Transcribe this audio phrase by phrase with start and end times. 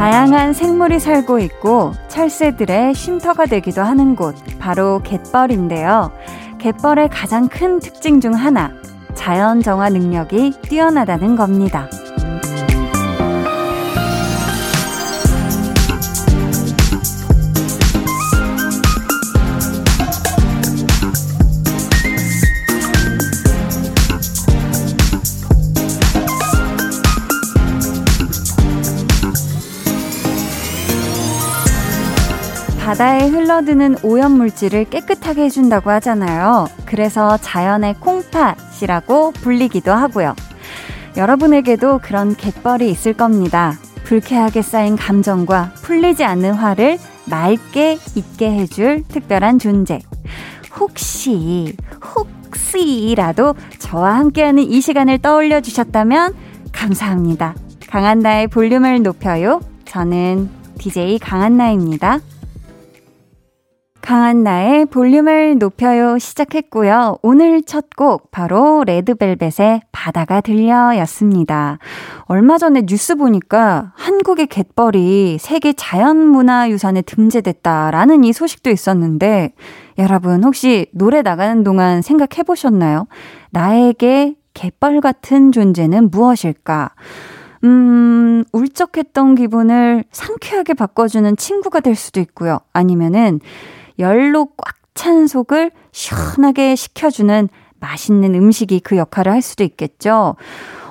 [0.00, 6.10] 다양한 생물이 살고 있고 철새들의 쉼터가 되기도 하는 곳, 바로 갯벌인데요.
[6.58, 8.72] 갯벌의 가장 큰 특징 중 하나,
[9.14, 11.88] 자연 정화 능력이 뛰어나다는 겁니다.
[32.90, 36.66] 바다에 흘러드는 오염물질을 깨끗하게 해준다고 하잖아요.
[36.86, 40.34] 그래서 자연의 콩팥이라고 불리기도 하고요.
[41.16, 43.78] 여러분에게도 그런 갯벌이 있을 겁니다.
[44.02, 50.00] 불쾌하게 쌓인 감정과 풀리지 않는 화를 맑게 잊게 해줄 특별한 존재.
[50.76, 51.76] 혹시,
[52.16, 56.34] 혹시라도 저와 함께하는 이 시간을 떠올려 주셨다면
[56.72, 57.54] 감사합니다.
[57.88, 59.60] 강한나의 볼륨을 높여요.
[59.84, 62.18] 저는 DJ 강한나입니다.
[64.10, 67.18] 강한 나의 볼륨을 높여요 시작했고요.
[67.22, 71.78] 오늘 첫 곡 바로 레드벨벳의 바다가 들려 였습니다.
[72.24, 79.52] 얼마 전에 뉴스 보니까 한국의 갯벌이 세계 자연문화유산에 등재됐다라는 이 소식도 있었는데
[79.98, 83.06] 여러분 혹시 노래 나가는 동안 생각해 보셨나요?
[83.50, 86.94] 나에게 갯벌 같은 존재는 무엇일까?
[87.62, 92.58] 음, 울적했던 기분을 상쾌하게 바꿔주는 친구가 될 수도 있고요.
[92.72, 93.38] 아니면은
[94.00, 97.48] 열로 꽉 찬 속을 시원하게 식혀주는
[97.78, 100.36] 맛있는 음식이 그 역할을 할 수도 있겠죠.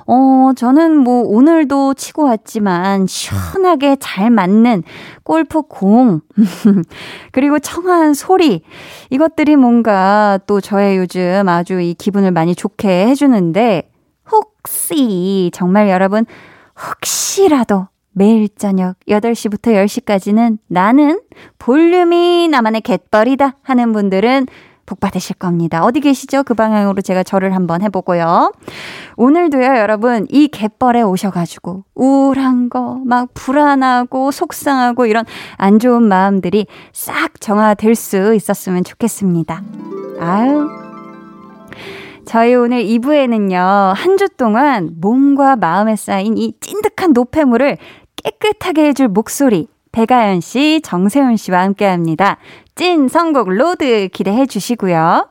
[0.07, 4.81] 어, 저는 뭐 오늘도 치고 왔지만 시원하게 잘 맞는
[5.23, 6.21] 골프 공,
[7.31, 8.63] 그리고 청아한 소리,
[9.11, 13.91] 이것들이 뭔가 또 저의 요즘 아주 이 기분을 많이 좋게 해주는데,
[14.31, 16.25] 혹시, 정말 여러분,
[16.75, 21.21] 혹시라도 매일 저녁 8시부터 10시까지는 나는
[21.57, 24.47] 볼륨이 나만의 갯벌이다 하는 분들은
[24.89, 25.83] 복 받으실 겁니다.
[25.83, 26.41] 어디 계시죠?
[26.41, 28.51] 그 방향으로 제가 절을 한번 해보고요.
[29.17, 35.25] 오늘도요, 여러분, 이 갯벌에 오셔가지고, 우울한 거, 막 불안하고, 속상하고, 이런
[35.57, 39.61] 안 좋은 마음들이 싹 정화될 수 있었으면 좋겠습니다.
[40.19, 40.88] 아유.
[42.29, 47.77] 저희 오늘 2부에는요, 한 주 동안 몸과 마음에 쌓인 이 찐득한 노폐물을
[48.17, 52.37] 깨끗하게 해줄 목소리 백아연 씨, 정세운 씨와 함께 합니다.
[52.75, 55.27] 찐 선곡 로드 기대해 주시고요.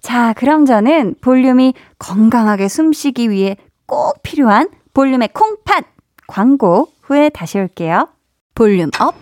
[0.00, 5.84] 자, 그럼 저는 볼륨이 건강하게 숨 쉬기 위해 꼭 필요한 볼륨의 콩팥
[6.26, 8.08] 광고 후에 다시 올게요.
[8.54, 9.14] volume up,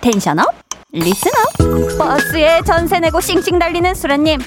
[0.00, 0.46] tension up,
[0.94, 1.98] up.
[1.98, 4.38] 버스에 전세 내고 싱싱 달리는 수라님.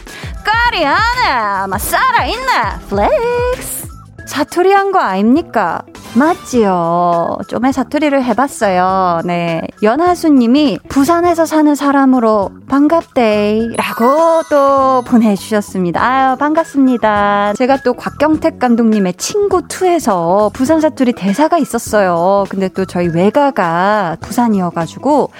[0.45, 2.79] 까리 하나, 마 살아있나?
[2.89, 3.85] flex.
[4.27, 5.81] 사투리 한 거 아닙니까?
[6.15, 7.37] 맞지요.
[7.47, 9.21] 좀의 사투리를 해봤어요.
[9.25, 9.61] 네.
[9.83, 13.69] 연하수님이 부산에서 사는 사람으로 반갑대.
[13.75, 16.01] 라고 또 보내주셨습니다.
[16.01, 17.53] 아유, 반갑습니다.
[17.55, 22.45] 제가 또 곽경택 감독님의 친구2에서 부산 사투리 대사가 있었어요.
[22.49, 25.31] 근데 또 저희 외가가 부산이어가지고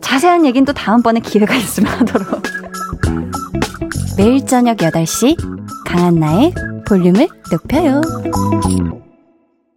[0.00, 2.42] 자세한 얘기는 또 다음번에 기회가 있으면 하도록.
[4.16, 5.36] 매일 저녁 8시
[5.86, 6.54] 강한나의
[6.86, 8.00] 볼륨을 높여요.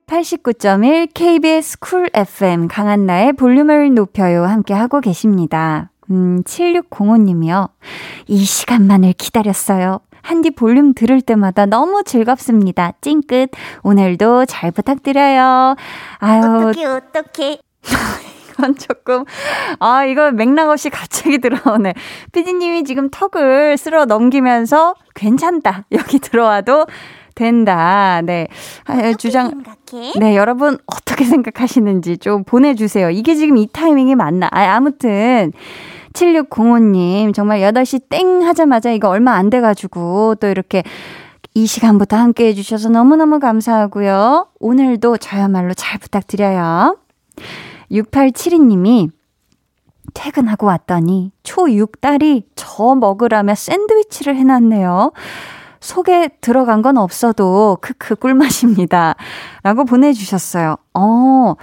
[0.07, 5.91] 89.1 KBS 쿨 FM 강한나의 볼륨을 높여요 함께 하고 계십니다.
[6.09, 7.69] 음, 7605님이요.
[8.27, 9.99] 이 시간만을 기다렸어요.
[10.21, 12.93] 한디 볼륨 들을 때마다 너무 즐겁습니다.
[13.01, 13.51] 찡긋.
[13.83, 15.75] 오늘도 잘 부탁드려요.
[16.19, 16.41] 아유.
[16.43, 17.59] 어떡해, 어떡해.
[18.59, 19.23] 이건 조금,
[19.79, 21.93] 아, 이거 맥락 없이 갑자기 들어오네.
[22.33, 25.85] 피디님이 지금 턱을 쓸어 넘기면서 괜찮다.
[25.93, 26.85] 여기 들어와도
[27.35, 28.21] 된다.
[28.21, 28.47] 네.
[28.85, 29.49] 아, 주장.
[29.49, 30.13] 생각해?
[30.19, 33.09] 네, 여러분 어떻게 생각하시는지 좀 보내주세요.
[33.09, 34.49] 이게 지금 이 타이밍이 맞나?
[34.51, 35.53] 아, 아무튼.
[36.13, 40.83] 7605님, 정말 8시 땡 하자마자 이거 얼마 안 돼가지고 또 이렇게
[41.53, 44.47] 이 시간부터 함께 해주셔서 너무너무 감사하고요.
[44.59, 46.97] 오늘도 저야말로 잘 부탁드려요.
[47.91, 49.09] 6872님이
[50.13, 55.11] 퇴근하고 왔더니 초6 딸이 저 먹으라며 샌드위치를 해놨네요.
[55.79, 59.15] 속에 들어간 건 없어도 크크 꿀맛입니다.
[59.63, 60.75] 라고 보내주셨어요.
[60.93, 61.53] 어,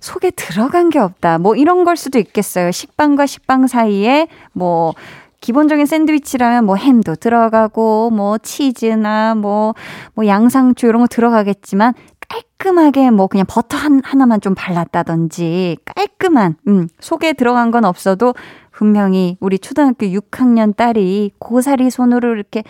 [0.00, 1.38] 속에 들어간 게 없다.
[1.38, 2.70] 뭐 이런 걸 수도 있겠어요.
[2.70, 4.94] 식빵과 식빵 사이에 뭐
[5.40, 9.74] 기본적인 샌드위치라면 뭐 햄도 들어가고 뭐 치즈나 뭐,
[10.14, 11.94] 뭐 양상추 이런 거 들어가겠지만
[12.36, 18.34] 깔끔하게 뭐 그냥 버터 한, 하나만 좀 발랐다든지 깔끔한, 음, 속에 들어간 건 없어도
[18.72, 22.62] 분명히 우리 초등학교 6학년 딸이 고사리 손으로 이렇게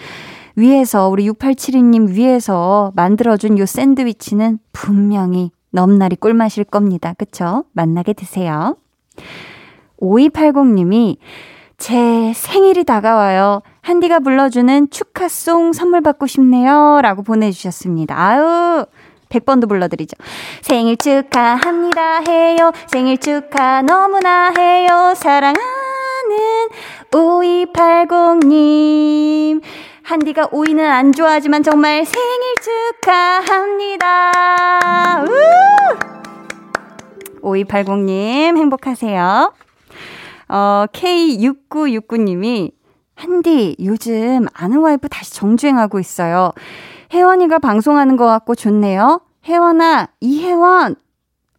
[0.54, 7.14] 위에서, 우리 6872님 위에서 만들어준 요 샌드위치는 분명히 넘날이 꿀맛일 겁니다.
[7.18, 7.64] 그쵸?
[7.72, 8.76] 만나게 드세요.
[10.00, 11.16] 5280님이
[11.78, 13.62] 제 생일이 다가와요.
[13.82, 17.00] 한디가 불러주는 축하송 선물 받고 싶네요.
[17.02, 18.18] 라고 보내주셨습니다.
[18.18, 18.86] 아유,
[19.28, 20.16] 100번도 불러드리죠.
[20.62, 22.70] 생일 축하합니다 해요.
[22.86, 25.12] 생일 축하 너무나 해요.
[25.16, 25.58] 사랑하는
[27.10, 29.60] 5280님.
[30.02, 32.54] 한디가 오이는 안 좋아하지만 정말 생일
[33.02, 35.24] 축하합니다.
[35.24, 35.28] 우!
[37.42, 39.52] 5280님 행복하세요.
[40.48, 42.70] 어, K6969님이
[43.16, 46.52] 한디, 요즘 아는 와이프 다시 정주행하고 있어요.
[47.12, 49.20] 혜원이가 방송하는 것 같고 좋네요.
[49.44, 50.96] 혜원아, 이혜원!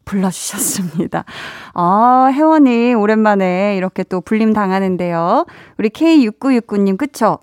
[0.05, 1.25] 불러주셨습니다.
[1.73, 5.45] 아, 혜원이 오랜만에 이렇게 또 불림 당하는데요.
[5.77, 7.39] 우리 K6969님, 그쵸?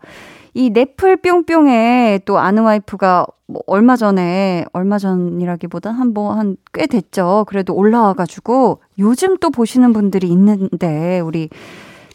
[0.55, 6.87] 이 넷플 뿅뿅에 또 아는 와이프가 뭐 얼마 전에, 얼마 전이라기보다 한 뭐, 한 꽤
[6.87, 7.45] 됐죠.
[7.49, 11.51] 그래도 올라와가지고 요즘 또 보시는 분들이 있는데, 우리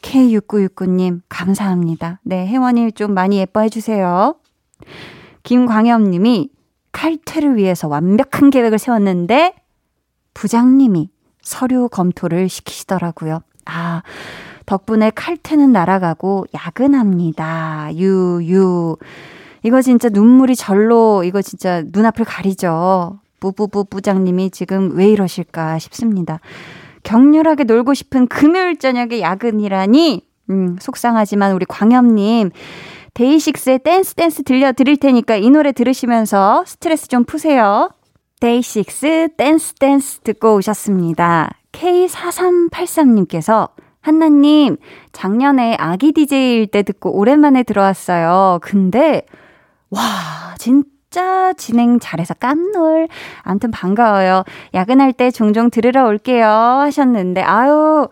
[0.01, 2.19] K6969님, 감사합니다.
[2.23, 4.35] 네, 혜원이 좀 많이 예뻐해 주세요.
[5.43, 6.49] 김광엽 님이
[6.91, 9.53] 칼퇴를 위해서 완벽한 계획을 세웠는데,
[10.33, 11.09] 부장님이
[11.41, 13.41] 서류 검토를 시키시더라고요.
[13.65, 14.01] 아,
[14.65, 17.89] 덕분에 칼퇴는 날아가고 야근합니다.
[17.95, 18.97] 유유.
[19.63, 23.19] 이거 진짜 눈물이 절로 이거 진짜 눈앞을 가리죠.
[23.39, 26.39] 부부부 부장님이 지금 왜 이러실까 싶습니다.
[27.03, 32.51] 격렬하게 놀고 싶은 금요일 저녁에 야근이라니 음, 속상하지만 우리 광엽님
[33.13, 37.89] 데이식스의 댄스 댄스 들려 드릴 테니까 이 노래 들으시면서 스트레스 좀 푸세요.
[38.39, 41.49] 데이식스 댄스 댄스 듣고 오셨습니다.
[41.71, 43.69] K4383님께서
[44.01, 44.77] 한나님,
[45.11, 48.59] 작년에 아기 DJ일 때 듣고 오랜만에 들어왔어요.
[48.61, 49.25] 근데,
[49.89, 49.99] 와,
[50.57, 53.09] 진짜 진행 잘해서 깜놀.
[53.41, 54.43] 암튼 반가워요.
[54.73, 56.47] 야근할 때 종종 들으러 올게요.
[56.47, 58.07] 하셨는데, 아유,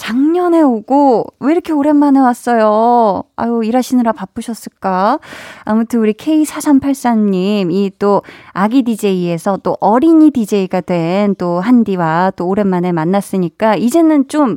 [0.00, 3.22] 작년에 오고 왜 이렇게 오랜만에 왔어요?
[3.36, 5.18] 아유, 일하시느라 바쁘셨을까?
[5.66, 8.22] 아무튼 우리 K4384님, 이 또
[8.54, 14.56] 아기 DJ에서 또 어린이 DJ가 된 또 한디와 또 오랜만에 만났으니까 이제는 좀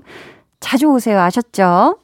[0.62, 1.20] 자주 오세요.
[1.20, 1.98] 아셨죠?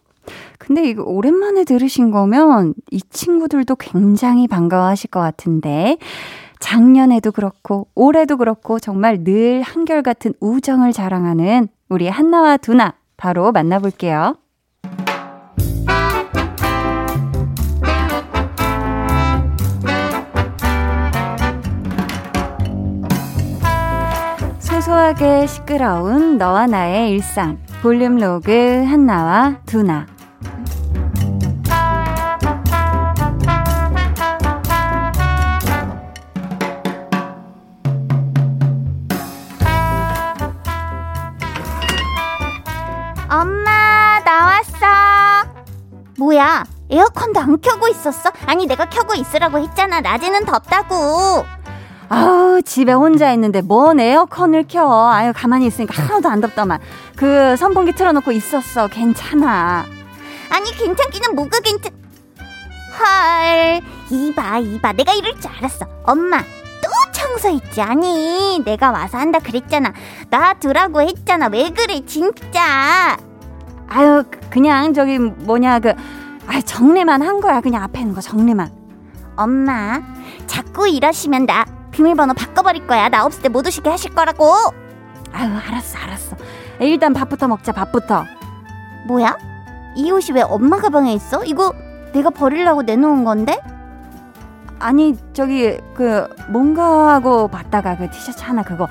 [0.58, 5.98] 근데 이거 오랜만에 들으신 거면 이 친구들도 굉장히 반가워하실 것 같은데
[6.60, 14.36] 작년에도 그렇고 올해도 그렇고 정말 늘 한결같은 우정을 자랑하는 우리 한나와 두나 바로 만나볼게요.
[24.60, 28.52] 소소하게 시끄러운 너와 나의 일상 볼륨 로그
[28.88, 30.08] 한나와 두나
[46.20, 46.66] 뭐야?
[46.92, 48.30] 에어컨도 안 켜고 있었어?
[48.46, 50.02] 아니 내가 켜고 있으라고 했잖아.
[50.02, 51.46] 낮에는 덥다고.
[52.10, 55.10] 아우 집에 혼자 있는데 뭔 에어컨을 켜?
[55.12, 56.80] 아유 가만히 있으니까 하나도 안 덥더만.
[57.16, 58.88] 그 선풍기 틀어놓고 있었어.
[58.88, 59.86] 괜찮아.
[60.50, 61.94] 아니 괜찮기는 뭐가 괜찮?
[63.00, 64.94] 헐 이봐 이봐.
[64.94, 65.86] 내가 이럴 줄 알았어.
[66.04, 67.82] 엄마 또 청소했지.
[67.82, 69.94] 아니 내가 와서 한다 그랬잖아.
[70.30, 71.48] 나 두라고 했잖아.
[71.48, 73.16] 왜 그래 진짜
[73.90, 75.94] 아유 그냥 저기 뭐냐 그
[76.48, 78.72] 아, 정리만 한 거야 그냥 앞에 있는 거 정리만
[79.36, 80.02] 엄마
[80.48, 83.10] 자꾸 이러시면 나 비밀번호 바꿔버릴 거야.
[83.10, 84.54] 나 없을 때 못 오시게 하실 거라고.
[85.34, 86.38] 아유, 알았어, 알았어.
[86.80, 88.26] 일단 밥부터 먹자, 밥부터.
[89.08, 89.36] 뭐야?
[89.96, 91.44] 이 옷이 왜 엄마 가방에 있어?
[91.44, 91.74] 이거
[92.14, 93.60] 내가 버리려고 내놓은 건데?
[94.80, 98.88] 아니, 저기, 그, 뭔가 하고 봤다가 그 티셔츠 하나 그거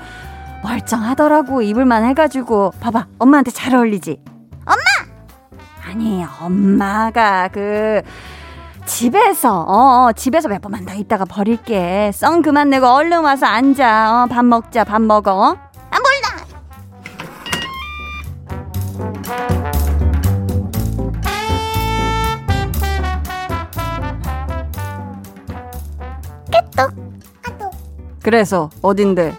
[0.63, 1.61] 멀쩡하더라고.
[1.63, 2.73] 입을만 해가지고.
[2.79, 4.21] 봐봐, 엄마한테 잘 어울리지?
[5.89, 8.03] 아니, 엄마가 그,
[8.85, 12.11] 집에서 어, 어 집에서 몇 번만 더 있다가 버릴게.
[12.13, 14.23] 썽 그만 내고 얼른 와서 앉아.
[14.23, 14.83] 어, 밥 먹자.
[14.83, 15.33] 밥 먹어.
[15.33, 15.57] 어?
[15.89, 16.45] 아 몰라.
[26.51, 26.91] 깨똑.
[27.47, 27.71] 아똑.
[28.21, 29.35] 그래서 어딘데?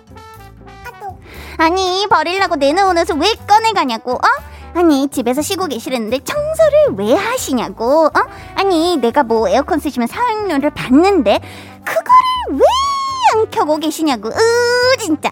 [0.84, 1.20] 아똑.
[1.58, 4.14] 아니 버릴라고 내놓은 옷을 왜 꺼내가냐고.
[4.14, 4.49] 어?
[4.74, 8.12] 아니 집에서 쉬고 계시는데 청소를 왜 하시냐고 어?
[8.54, 11.40] 아니 내가 뭐 에어컨 쓰시면 사용료를 받는데
[11.84, 12.64] 그거를 왜
[13.32, 14.28] 안 켜고 계시냐고.
[14.28, 14.32] 으,
[14.98, 15.30] 진짜.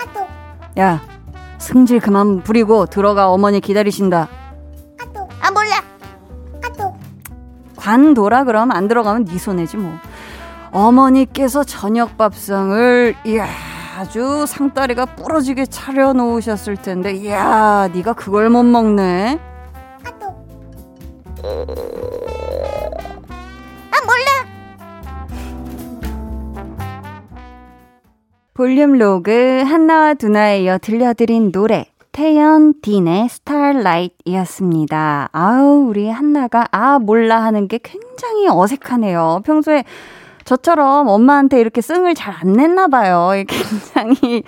[0.00, 0.24] 아또.
[0.78, 1.02] 야,
[1.58, 4.28] 승질 그만 부리고 들어가 어머니 기다리신다.
[5.00, 5.28] 아또.
[5.40, 5.82] 아, 몰라.
[6.64, 6.94] 아또.
[7.74, 9.92] 관둬라 그럼 안 들어가면 네 손해지 뭐.
[10.70, 13.48] 어머니께서 저녁 밥상을 이야
[13.96, 19.40] 아주 상다리가 부러지게 차려 놓으셨을 텐데 이야 네가 그걸 못 먹네.
[23.90, 24.44] 아 몰라.
[28.52, 35.30] 볼륨 로그 한나와 두나에 이어 들려드린 노래 태연 딘의 스타라이트이었습니다.
[35.32, 39.40] 아우 우리 한나가 아 몰라 하는 게 굉장히 어색하네요.
[39.46, 39.84] 평소에
[40.46, 43.30] 저처럼 엄마한테 이렇게 승을 잘 안 냈나 봐요.
[43.48, 44.42] 굉장히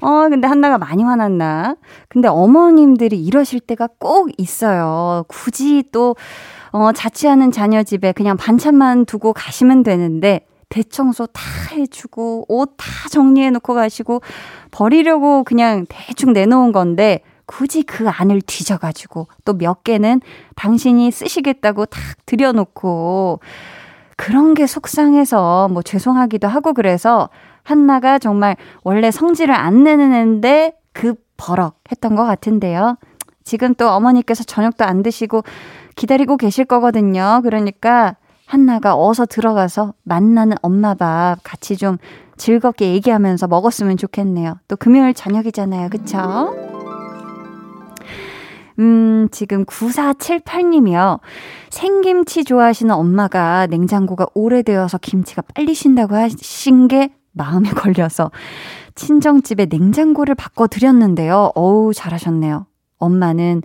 [0.00, 1.76] 어 근데 한나가 많이 화났나?
[2.08, 5.24] 근데 어머님들이 이러실 때가 꼭 있어요.
[5.28, 6.16] 굳이 또
[6.72, 11.40] 어, 자취하는 자녀 집에 그냥 반찬만 두고 가시면 되는데 대청소 다
[11.72, 14.20] 해주고 옷 다 정리해놓고 가시고
[14.70, 20.20] 버리려고 그냥 대충 내놓은 건데 굳이 그 안을 뒤져가지고 또 몇 개는
[20.56, 23.40] 당신이 쓰시겠다고 탁 들여놓고
[24.16, 27.28] 그런 게 속상해서 뭐 죄송하기도 하고 그래서
[27.62, 32.96] 한나가 정말 원래 성질을 안 내는 애인데 그 버럭 했던 것 같은데요.
[33.42, 35.42] 지금 또 어머니께서 저녁도 안 드시고
[35.96, 37.40] 기다리고 계실 거거든요.
[37.42, 38.16] 그러니까
[38.46, 41.98] 한나가 어서 들어가서 만나는 엄마 밥 같이 좀
[42.36, 44.58] 즐겁게 얘기하면서 먹었으면 좋겠네요.
[44.68, 45.88] 또 금요일 저녁이잖아요.
[45.88, 46.73] 그쵸?
[48.78, 51.20] 음, 지금 9478님이요.
[51.70, 58.30] 생김치 좋아하시는 엄마가 냉장고가 오래되어서 김치가 빨리 신다고 하신 게 마음에 걸려서
[58.94, 61.52] 친정집에 냉장고를 바꿔드렸는데요.
[61.54, 62.66] 어우, 잘하셨네요.
[62.98, 63.62] 엄마는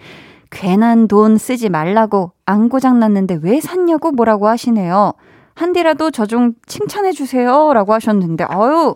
[0.51, 5.13] 괜한 돈 쓰지 말라고 안 고장났는데 왜 샀냐고 뭐라고 하시네요.
[5.53, 7.73] 한디라도 저 좀 칭찬해주세요.
[7.73, 8.95] 라고 하셨는데, 아유,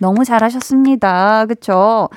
[0.00, 1.46] 너무 잘하셨습니다.
[1.46, 2.08] 그쵸?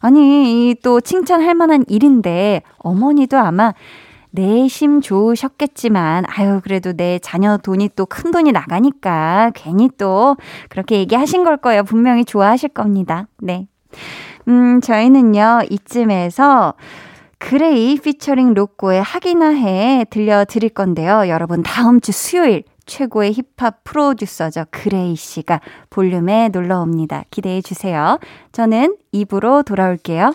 [0.00, 3.74] 아니, 또 칭찬할 만한 일인데, 어머니도 아마
[4.32, 10.36] 내심 좋으셨겠지만, 아유, 그래도 내 자녀 돈이 또 큰 돈이 나가니까, 괜히 또
[10.68, 11.82] 그렇게 얘기하신 걸 거예요.
[11.84, 13.26] 분명히 좋아하실 겁니다.
[13.38, 13.66] 네.
[14.48, 16.74] 음, 저희는요, 이쯤에서,
[17.38, 21.24] 그레이 피처링 로꼬의 하기나 해 들려드릴 건데요.
[21.28, 24.64] 여러분, 다음 주 수요일 최고의 힙합 프로듀서죠.
[24.70, 27.24] 그레이 씨가 볼륨에 놀러 옵니다.
[27.30, 28.18] 기대해 주세요.
[28.50, 30.34] 저는 입으로 돌아올게요.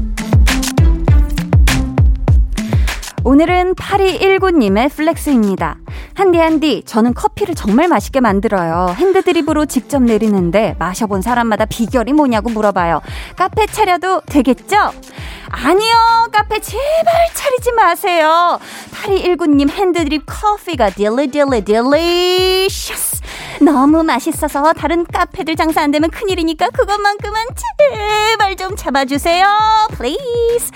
[3.23, 5.77] 오늘은 8219님의 flex입니다.
[6.15, 8.95] 한디 한디 저는 커피를 정말 맛있게 만들어요.
[8.97, 13.01] 핸드드립으로 직접 내리는데 마셔본 사람마다 비결이 뭐냐고 물어봐요.
[13.35, 14.75] 카페 차려도 되겠죠?
[15.49, 15.93] 아니요
[16.31, 18.59] 카페 제발 차리지 마세요.
[18.91, 23.21] 8219님 핸드드립 커피가 deli deli delicious
[23.61, 27.35] 너무 맛있어서 다른 카페들 장사 안 되면 큰일이니까 그것만큼은
[28.31, 29.45] 제발 좀 잡아주세요.
[29.91, 30.71] please.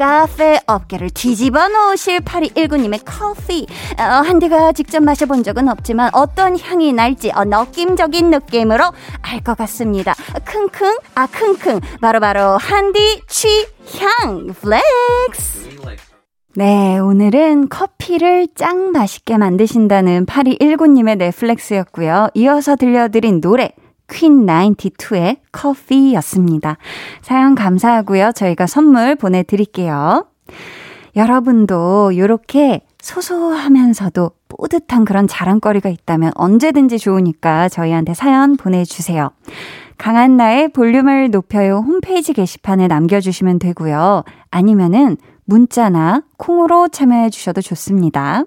[0.00, 3.66] 카페 업계를 뒤집어 놓으실 8219님의 커피.
[3.98, 10.14] 어, 한디가 직접 마셔본 적은 없지만 어떤 향이 날지 어, 느낌적인 느낌으로 알 것 같습니다.
[10.46, 11.80] 킁킁, 아, 킁킁.
[12.00, 15.68] 바로바로 한디 취향 flex.
[16.56, 22.28] 네, 오늘은 커피를 짱 맛있게 만드신다는 8219님의 넷플렉스였고요.
[22.34, 23.72] 이어서 들려드린 노래
[24.10, 26.76] 퀸 92의 커피였습니다.
[27.22, 28.32] 사연 감사하고요.
[28.32, 30.26] 저희가 선물 보내드릴게요.
[31.16, 39.30] 여러분도 이렇게 소소하면서도 뿌듯한 그런 자랑거리가 있다면 언제든지 좋으니까 저희한테 사연 보내주세요.
[39.96, 44.24] 강한나의 볼륨을 높여요 홈페이지 게시판에 남겨주시면 되고요.
[44.50, 48.44] 아니면은 문자나 콩으로 참여해 주셔도 좋습니다.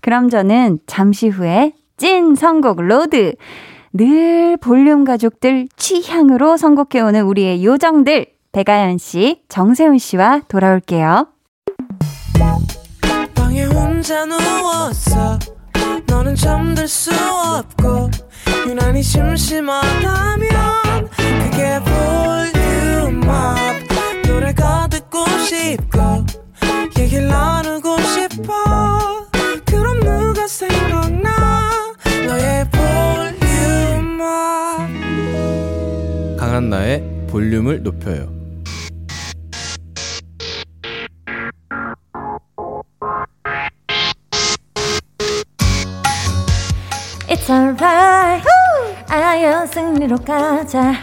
[0.00, 3.34] 그럼 저는 잠시 후에 찐 선곡 로드
[3.92, 11.28] 늘 볼륨 가족들 취향으로 선곡해오는 우리의 요정들 배가연 씨, 정세훈 씨와 돌아올게요.
[28.32, 29.26] 싶어.
[29.66, 31.30] 그럼 누가 생각나?
[32.26, 32.68] 너의
[36.72, 38.32] 강한나의 볼륨을 높여요.
[47.28, 48.46] It's alright.
[49.10, 50.94] 아연 승리로 가자.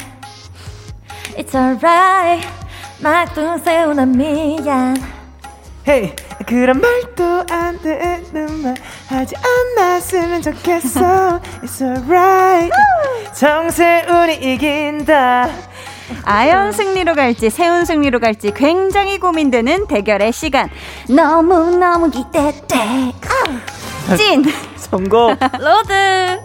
[1.37, 2.47] It's alright.
[3.01, 4.97] 막둥 세우나 미안.
[5.87, 8.73] Hey 그런 말도 안 되는 말
[9.07, 9.35] 하지
[9.77, 12.71] 않았으면 좋겠어 It's alright
[13.35, 15.47] 정세운이 이긴다
[16.23, 20.67] 아연 승리로 갈지 세운 승리로 갈지 굉장히 고민되는 대결의 시간.
[21.07, 23.13] 너무너무 기대돼.
[24.09, 24.43] 아, 찐!
[24.75, 26.39] 선곡 로드.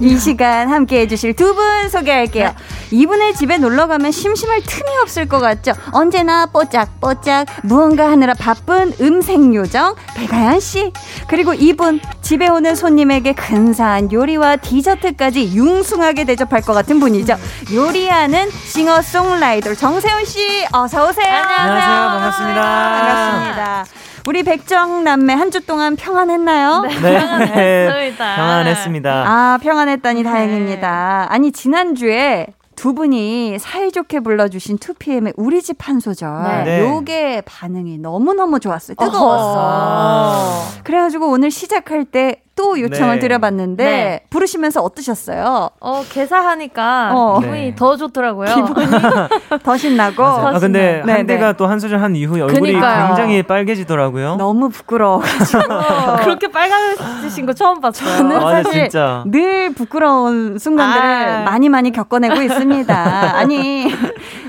[0.00, 2.52] 이 시간 함께 해주실 두 분 소개할게요.
[2.92, 5.72] 이분의 집에 놀러 가면 심심할 틈이 없을 것 같죠?
[5.92, 10.92] 언제나 뽀짝뽀짝 무언가 하느라 바쁜 음색 요정 백아연 씨.
[11.26, 17.36] 그리고 이분 집에 오는 손님에게 근사한 요리와 디저트까지 융숭하게 대접할 것 같은 분이죠.
[17.72, 21.26] 요리하는 싱어송라이더 정세훈 씨 어서 오세요.
[21.34, 21.96] 안녕하세요.
[22.08, 22.62] 반갑습니다.
[22.62, 23.84] 반갑습니다.
[24.28, 26.82] 우리 백정 남매 한 주 동안 평안했나요?
[27.02, 28.36] 네 평안했습니다.
[28.36, 31.26] 평안했습니다 아, 평안했다니 다행입니다.
[31.28, 36.42] 아니, 지난주에 두 분이 사이좋게 불러주신 2PM의 우리 집 한 소절.
[36.44, 36.64] 네.
[36.64, 36.80] 네.
[36.80, 38.94] 요게 반응이 너무너무 좋았어요.
[38.96, 39.54] 뜨거웠어.
[39.58, 40.68] 아.
[40.84, 43.20] 그래가지고 오늘 시작할 때또 요청을 네.
[43.20, 44.20] 드려봤는데 네.
[44.30, 45.70] 부르시면서 어떠셨어요?
[45.80, 47.40] 어, 개사하니까 어.
[47.40, 47.74] 기분이 네.
[47.74, 48.48] 더 좋더라고요.
[49.62, 53.08] 더 신나고 아 근데 네, 한대가 또한 소절 한 이후에 얼굴이 그니까요.
[53.08, 55.62] 굉장히 빨개지더라고요 너무 부끄러워가지고
[56.24, 58.16] 그렇게 빨간짓인 거 처음 봤어요.
[58.18, 59.24] 저는 맞아, 사실 진짜.
[59.26, 61.42] 늘 부끄러운 순간들을 아.
[61.44, 62.92] 많이 많이 겪어내고 있습니다.
[63.36, 63.86] 아니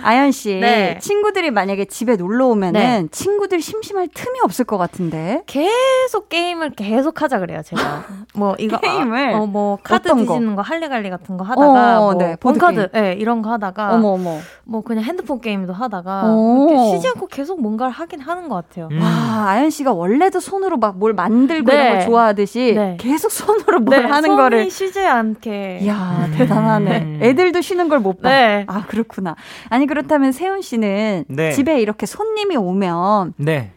[0.04, 0.98] 아연 씨 네.
[1.02, 3.08] 친구들이 만약에 집에 놀러 오면은 네.
[3.12, 5.42] 친구들 심심할 틈이 없을 것 같은데.
[5.48, 7.93] 계속 게임을 계속 하자 그래요, 제가.
[8.36, 9.34] 뭐 이거 게임을?
[9.36, 10.34] 아, 어, 뭐 카드 어떤 거?
[10.34, 12.90] 뒤지는 거 할리갈리 같은 거 하다가 어, 뭐 네, 본카드.
[12.96, 14.38] 예, 이런 거 하다가 어머 어머.
[14.66, 16.70] 뭐 그냥 핸드폰 게임도 하다가 오.
[16.70, 18.90] 이렇게 쉬지 않고 계속 뭔가를 하긴 하는 것 같아요.
[18.92, 19.02] 음.
[19.02, 21.76] 와 아연 씨가 원래도 손으로 막 뭘 만들고 네.
[21.76, 22.98] 이런 거 좋아하듯이 네.
[23.00, 24.70] 계속 손으로 뭘 하는 손이 거를.
[24.70, 25.80] 쉬지 않게.
[25.82, 26.98] 이야 대단하네.
[27.02, 27.20] 음.
[27.22, 28.30] 애들도 쉬는 걸 못 봐.
[28.30, 28.66] 네.
[28.68, 29.36] 아 그렇구나.
[29.70, 31.52] 아니 그렇다면 세훈 씨는 네.
[31.52, 33.72] 집에 이렇게 손님이 오면 네.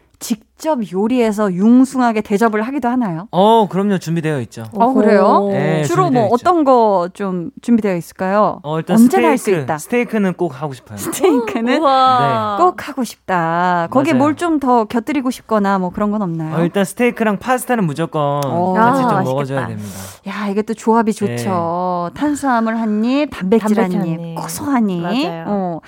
[0.57, 3.27] 직접 요리해서 융숭하게 대접을 하기도 하나요?
[3.29, 5.49] 어 그럼요 준비되어 있죠 어, 그래요?
[5.51, 6.33] 네, 주로 뭐 있죠.
[6.33, 8.59] 어떤 거 좀 준비되어 있을까요?
[8.63, 9.77] 어 일단 언제나 할수 스테이크 있다.
[9.77, 12.57] 스테이크는 꼭 하고 싶어요 스테이크는 우와.
[12.59, 13.87] 꼭 하고 싶다.
[13.91, 14.13] 거기에.
[14.13, 16.55] 뭘 좀 더 곁들이고 싶거나 뭐 그런 건 없나요?
[16.57, 18.73] 어, 일단 스테이크랑 파스타는 무조건 어.
[18.73, 19.23] 같이 아, 좀 맛있겠다.
[19.23, 19.89] 먹어줘야 됩니다
[20.27, 22.09] 야, 이게 또 조합이 좋죠.
[22.15, 24.35] 탄수화물 한 입, 단백질 한 단백질 입, 한 입.
[24.35, 25.01] 고소한 입.
[25.01, 25.43] 맞아요.
[25.47, 25.79] 어.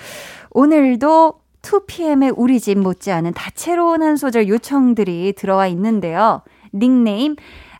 [0.52, 6.42] 오늘도 2PM의 우리 집 못지않은 다채로운 한 소절 요청들이 들어와 있는데요.
[6.74, 7.36] 닉네임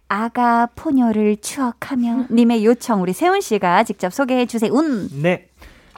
[0.08, 4.72] 아가 포녀를 추억하며 님의 요청 우리 세훈 씨가 직접 소개해 주세요.
[4.72, 5.08] 운.
[5.22, 5.48] 네.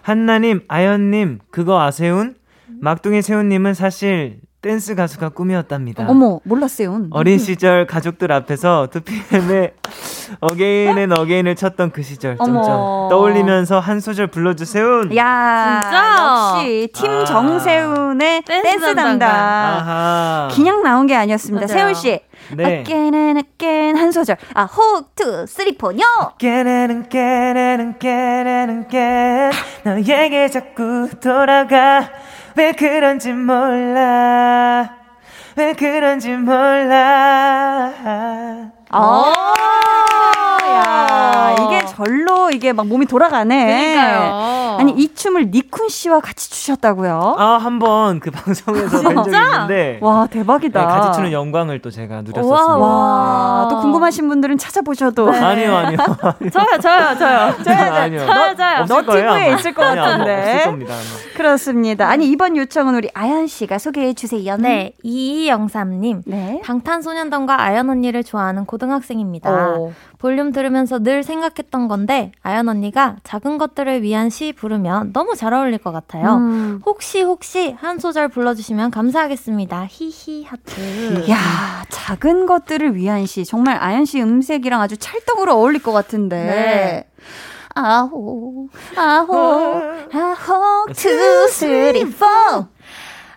[0.03, 2.35] 한나님, 아연님, 그거 아세운?
[2.67, 6.07] 막둥이 세훈님은 사실 댄스 가수가 꿈이었답니다.
[6.09, 6.93] 어머, 몰랐어요.
[6.93, 7.09] 운.
[7.11, 9.73] 어린 시절 가족들 앞에서 2PM의
[10.41, 12.63] again and again을 췄던 그 시절 어머.
[12.63, 15.15] 점점 떠올리면서 한 소절 불러주세요.
[15.17, 16.17] 야, 진짜?
[16.63, 17.25] 역시 팀 아.
[17.25, 19.19] 정세운의 댄스, 댄스 담당.
[19.19, 19.29] 담당.
[19.31, 20.49] 아하.
[20.55, 21.67] 그냥 나온 게 아니었습니다.
[21.67, 21.79] 맞아요.
[21.79, 22.21] 세운 씨.
[22.57, 22.81] 네.
[22.81, 24.37] again and again 한 소절.
[24.55, 26.05] 아, 호흡 two three four.
[26.39, 29.51] again and again and again and again
[29.85, 32.09] 너에게 자꾸 돌아가
[32.57, 34.91] 왜 그런지 몰라
[35.57, 37.93] 왜 그런지 몰라
[38.95, 39.33] 어.
[40.75, 43.95] 야, 이게 절로 이게 막 몸이 돌아가네.
[43.95, 44.77] 그러니까요.
[44.79, 47.37] 아니 이 춤을 니쿤 씨와 같이 추셨다고요?
[47.39, 50.87] 아 한번 그 방송에서 뵌 적이 있는데 와 네, 대박이다.
[50.87, 55.39] 같이 추는 영광을 또 제가 누렸었습니다 와, 또 궁금 하신 분들은 찾아보셔도 네.
[55.39, 55.97] 아니요 아니요
[56.53, 57.55] 저요, 저요, 저요.
[57.95, 58.81] 아니요 저요, 저요.
[58.83, 58.97] 없을
[59.27, 59.55] 너튜브에.
[59.55, 60.63] 있을 것 아마 같은데.
[60.67, 60.95] 겁니다.
[61.35, 62.09] 그렇습니다.
[62.11, 64.57] 아니 이번 요청은 우리 아연 씨가 소개해 주세요.
[64.59, 66.23] 네, 이영삼님.
[66.27, 66.61] 네.
[66.65, 69.51] 방탄소년단과 아연 언니를 좋아하는 고등학생입니다.
[69.79, 69.93] 오.
[70.19, 75.79] 볼륨 들으면서 늘 생각했던 건데 아연 언니가 작은 것들을 위한 시 부르면 너무 잘 어울릴
[75.79, 76.37] 것 같아요.
[76.37, 76.81] 음.
[76.87, 79.87] 혹시 혹시 한 소절 불러주시면 감사하겠습니다.
[79.91, 81.29] 히히 하트.
[81.29, 81.37] 야,
[81.89, 83.45] 작은 것들을 위한 시.
[83.45, 86.37] 정말 아연 씨 음색이랑 아주 찰떡으로 어울릴 것 같은데.
[86.37, 87.05] 네.
[87.75, 92.27] 아호, 아호, 아호, 투, 쓰리, 포.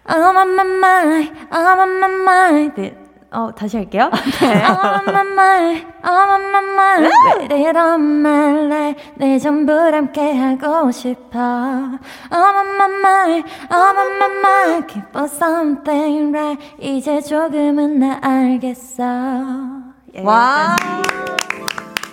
[0.08, 2.82] I'm on my mind, I'm on my mind.
[2.82, 3.06] 네.
[3.32, 4.10] 어, 다시 할게요.
[4.40, 4.62] 네.
[4.62, 7.54] I'm on my mind, I'm on my mind.
[7.54, 9.02] It on my life.
[9.16, 11.40] 내 전부 함께 하고 싶어.
[11.40, 12.00] I'm
[12.32, 14.88] on my mind, I'm on my mind.
[14.88, 16.62] Keep on something right.
[16.80, 19.85] 이제 조금은 나 알겠어.
[20.24, 20.76] 와.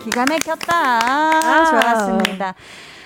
[0.03, 1.71] 기가 막혔다.
[1.71, 2.55] 좋았습니다.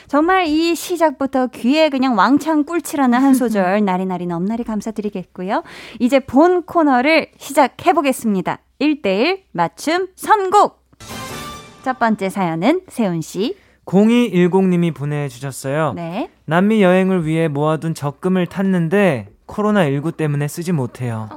[0.09, 5.63] 정말 이 시작부터 귀에 그냥 왕창 꿀치라는 한 소절 나리나리 넘나리 감사드리겠고요.
[5.99, 8.61] 이제 본 코너를 시작해 보겠습니다.
[8.81, 10.85] 1대1 맞춤 선곡.
[11.83, 13.57] 첫 번째 사연은 세훈 씨.
[13.85, 15.93] 0210님이 보내주셨어요.
[15.95, 16.31] 네.
[16.45, 21.29] 남미 여행을 위해 모아둔 적금을 탔는데 코로나19 때문에 쓰지 못해요.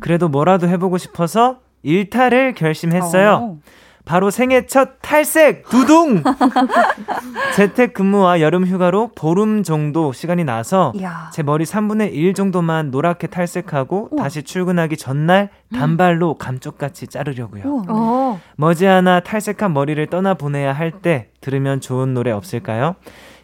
[0.00, 3.30] 그래도 뭐라도 해보고 싶어서 일탈을 결심했어요.
[3.42, 3.58] 어.
[4.04, 6.22] 바로 생애 첫 탈색 두둥.
[7.54, 11.30] 재택 근무와 여름 휴가로 보름 정도 시간이 나서 이야.
[11.32, 14.22] 제 머리 3분의 1 정도만 노랗게 탈색하고 우와.
[14.22, 17.62] 다시 출근하기 전날 단발로 감쪽같이 자르려고요.
[17.64, 17.84] 우와.
[17.88, 18.40] 어.
[18.56, 22.96] 머지않아 탈색한 머리를 떠나 보내야 할 때 들으면 좋은 노래 없을까요?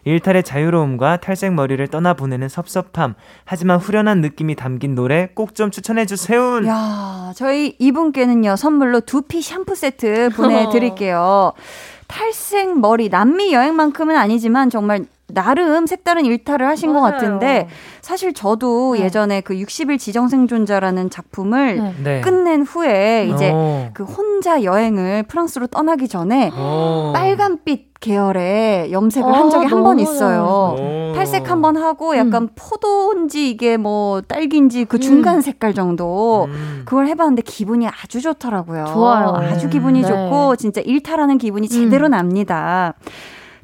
[0.06, 3.14] 일탈의 자유로움과 탈색 머리를 떠나 보내는 섭섭함,
[3.44, 6.64] 하지만 후련한 느낌이 담긴 노래 꼭 좀 추천해 주세요.
[6.66, 11.52] 야, 저희 이분께는요, 선물로 두피 샴푸 세트 보내드릴게요.
[12.06, 17.12] 탈색 머리, 남미 여행만큼은 아니지만 정말 나름 색다른 일탈을 하신 것 맞아요.
[17.12, 17.68] 같은데,
[18.00, 19.04] 사실 저도 네.
[19.04, 21.94] 예전에 그 60일 지정생존자라는 작품을 네.
[22.04, 22.20] 네.
[22.20, 23.88] 끝낸 후에 이제 오.
[23.92, 27.12] 그 혼자 여행을 프랑스로 떠나기 전에 오.
[27.12, 30.76] 빨간빛 계열의 염색을 어, 한 적이 한 번 있어요.
[30.78, 31.12] 오.
[31.16, 36.82] 탈색 한 번 하고 약간 포도인지 이게 뭐 딸기인지 그 중간 색깔 정도 음.
[36.84, 38.84] 그걸 해봤는데 기분이 아주 좋더라고요.
[38.92, 39.28] 좋아요.
[39.50, 39.70] 아주 음.
[39.70, 40.06] 기분이 네.
[40.06, 42.94] 좋고 진짜 일탈하는 기분이 제대로 납니다.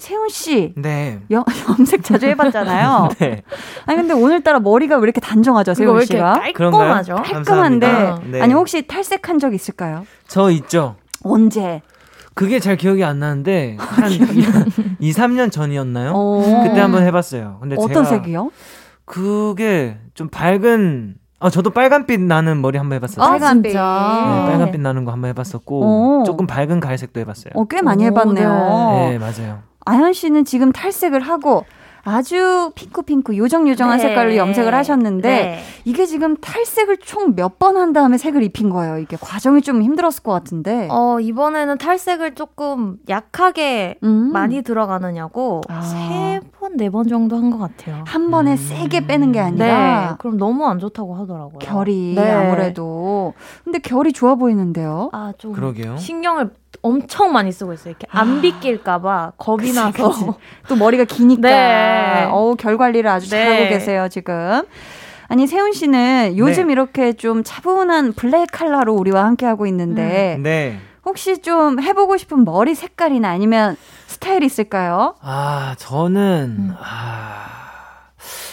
[0.03, 1.21] 세훈 씨 네.
[1.31, 3.09] 여- 염색 자주 해봤잖아요.
[3.21, 3.43] 네.
[3.87, 6.33] 아니 근데 오늘따라 머리가 왜 이렇게 단정하죠, 세훈 왜 이렇게 씨가?
[6.41, 7.15] 깔끔하죠?
[7.15, 8.21] 깔끔한데 감사합니다.
[8.27, 8.43] 네.
[8.43, 10.05] 아니 혹시 탈색한 적 있을까요?
[10.27, 10.97] 저 있죠.
[11.23, 11.83] 언제?
[12.35, 14.11] 그게 잘 기억이 안 나는데 한
[14.99, 16.13] 2, 3년 전이었나요?
[16.17, 16.63] 어.
[16.65, 17.59] 그때 한번 해봤어요.
[17.61, 18.51] 근데 어떤 제가 색이요?
[19.05, 23.25] 그게 좀 밝은 아 저도 빨간빛 나는 머리 한번 해봤어요.
[23.25, 23.73] 아, 빨간빛.
[23.73, 26.25] 네, 빨간빛 나는 거 한번 해봤었고 오.
[26.25, 27.53] 조금 밝은 갈색도 해봤어요.
[27.55, 28.49] 어, 꽤 많이 오, 해봤네요.
[29.11, 29.61] 네 맞아요.
[29.85, 31.65] 아현 씨는 지금 탈색을 하고
[32.05, 34.03] 아주 핑크핑크 요정요정한 네.
[34.09, 35.59] 색깔로 염색을 하셨는데 네.
[35.85, 38.99] 이게 지금 탈색을 총 몇 번 한 다음에 색을 입힌 거예요.
[38.99, 40.89] 이게 과정이 좀 힘들었을 것 같은데.
[40.91, 44.33] 어, 이번에는 탈색을 조금 약하게 음.
[44.33, 45.81] 많이 들어가느냐고 아.
[45.81, 48.03] 세 번, 네 번 정도 한 것 같아요.
[48.05, 48.57] 한 번에 음.
[48.57, 49.47] 세게 빼는 게 네.
[49.47, 51.59] 아니라 그럼 너무 안 좋다고 하더라고요.
[51.61, 52.31] 결이 네.
[52.33, 53.35] 아무래도.
[53.63, 55.11] 근데 결이 좋아 보이는데요.
[55.13, 55.97] 아, 좀 그러게요.
[55.99, 56.51] 신경을
[56.83, 57.91] 엄청 많이 쓰고 있어요.
[57.93, 60.11] 이렇게 안 빗길까봐 겁이 나서.
[60.11, 60.27] 그치.
[60.69, 61.49] 또 머리가 기니까.
[61.49, 62.25] 네.
[62.31, 63.45] 어우, 결 관리를 아주 네.
[63.45, 64.63] 잘하고 계세요, 지금.
[65.29, 66.73] 아니, 세운 씨는 요즘 네.
[66.73, 70.79] 이렇게 좀 차분한 블랙 컬러로 우리와 함께 하고 있는데 네.
[71.05, 75.15] 혹시 좀 해보고 싶은 머리 색깔이나 아니면 스타일 있을까요?
[75.23, 77.47] 아 저는 아,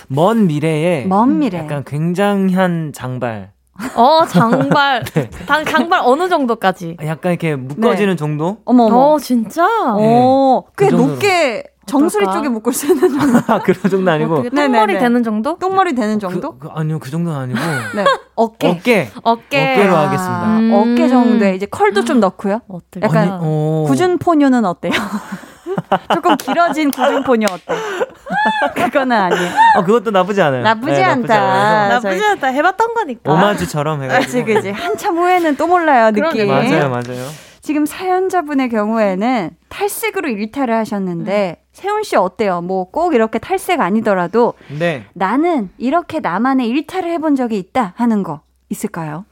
[0.07, 1.57] 먼 미래에 먼 미래.
[1.59, 3.51] 약간 굉장한 장발,
[3.95, 5.03] 어, 장발.
[5.13, 5.29] 네.
[5.47, 6.97] 장, 장발 어느 정도까지?
[7.05, 8.57] 약간 이렇게 묶어지는 정도?
[8.65, 8.97] 어머 어머.
[9.13, 9.65] 어, 진짜?
[9.97, 10.95] 어, 꽤 그.
[10.95, 12.37] 높게 정수리 어떨까?
[12.37, 13.39] 쪽에 묶을 수 있는 정도.
[13.51, 14.43] 아, 그런 정도 아니고.
[14.43, 14.61] 네네네.
[14.67, 15.57] 똥머리 되는 정도?
[15.57, 16.51] 똥머리 되는 정도?
[16.51, 17.59] 그, 그, 아니요 그 정도는 아니고
[17.95, 18.05] 네.
[18.35, 18.67] 어깨.
[18.69, 19.11] 어깨.
[19.23, 19.71] 어깨.
[19.73, 20.59] 어깨로 아, 하겠습니다.
[20.59, 20.71] 음.
[20.73, 22.61] 어깨 정도에 이제 컬도 좀 넣고요.
[22.67, 23.85] 어떨 약간 아니, 어.
[23.87, 24.91] 구준 포뇨는 어때요?
[26.13, 27.75] 조금 길어진 구준 포뇨 어때?
[28.75, 29.51] 그거는 아니에요.
[29.75, 30.63] 어, 그것도 나쁘지 않아요.
[30.63, 31.87] 나쁘지 네, 않다.
[31.89, 32.47] 나쁘지 않다.
[32.47, 33.31] 해봤던 거니까.
[33.31, 34.25] 오마주처럼 해가지고.
[34.25, 34.69] 그치, 그치.
[34.71, 36.47] 한참 후에는 또 몰라요, 느낌.
[36.47, 37.27] 맞아요, 맞아요.
[37.61, 42.61] 지금 사연자분의 경우에는 탈색으로 일탈을 하셨는데, 세훈 씨 어때요?
[42.61, 45.05] 뭐 꼭 이렇게 탈색 아니더라도 네.
[45.13, 49.25] 나는 이렇게 나만의 일탈을 해본 적이 있다 하는 거 있을까요?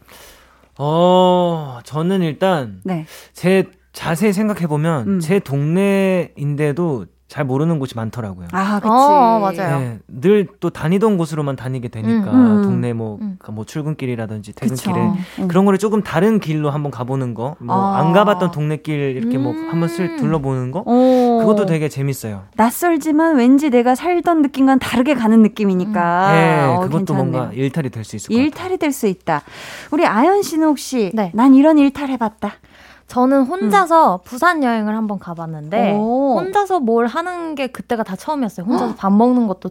[0.78, 3.06] 어, 저는 일단 네.
[3.34, 3.66] 제
[3.98, 5.20] 자세히 생각해 보면 음.
[5.20, 8.48] 제 동네인데도 잘 모르는 곳이 많더라고요.
[8.54, 8.88] 아, 그치.
[8.90, 9.80] 어, 맞아요.
[9.80, 12.58] 네, 늘또 다니던 곳으로만 다니게 되니까 음.
[12.60, 12.64] 음.
[12.64, 13.38] 동네 뭐, 음.
[13.52, 14.76] 뭐 출근길이라든지 그쵸.
[14.76, 15.48] 퇴근길에 음.
[15.50, 17.98] 그런 거를 조금 다른 길로 한번 가보는 거, 뭐 아.
[18.00, 19.68] 안 가봤던 동네길 이렇게 뭐 음.
[19.70, 21.40] 한번 슬 둘러보는 거, 오.
[21.40, 22.44] 그것도 되게 재밌어요.
[22.56, 26.32] 낯설지만 왠지 내가 살던 느낌과는 다르게 가는 느낌이니까.
[26.32, 27.26] 네, 어, 그것도 괜찮네요.
[27.32, 28.46] 뭔가 일탈이 될 수 있을 것 같아요.
[28.46, 29.42] 일탈이 될 수 있다.
[29.92, 31.32] 우리 아연 씨는 혹시 네.
[31.34, 32.54] 난 이런 일탈 해봤다.
[33.08, 36.40] 저는 혼자서 부산 여행을 한번 가봤는데 오.
[36.40, 38.66] 혼자서 뭘 하는 게 그때가 다 처음이었어요.
[38.66, 39.70] 혼자서 밥 먹는 것도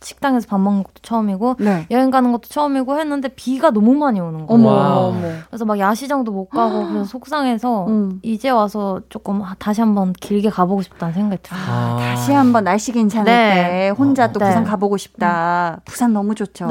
[0.00, 1.86] 식당에서 밥 먹는 것도 처음이고 네.
[1.90, 4.68] 여행 가는 것도 처음이고 했는데 비가 너무 많이 오는 거예요.
[4.68, 5.12] 어머.
[5.48, 8.20] 그래서 막 야시장도 못 가고 그래서 속상해서 음.
[8.22, 11.60] 이제 와서 조금 아, 다시 한번 길게 가보고 싶다는 생각이 들어요.
[11.68, 11.96] 아.
[11.98, 13.54] 다시 한번 날씨 괜찮을 네.
[13.54, 14.46] 때 혼자 또 네.
[14.46, 15.80] 부산 가보고 싶다.
[15.84, 16.66] 부산 너무 좋죠.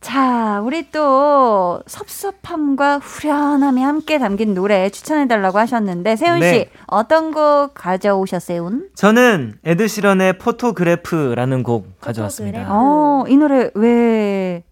[0.00, 0.06] 네.
[0.08, 6.70] 자, 우리 또 섭섭함과 후련함이 함께 담긴 노래 추천해달라고 하셨는데, 세훈 씨, 네.
[6.86, 8.70] 어떤 곡 가져오셨어요?
[8.94, 12.66] 저는 에드 시런의 Photograph라는 곡 가져왔습니다.
[12.68, 14.64] 어, 이 노래 왜,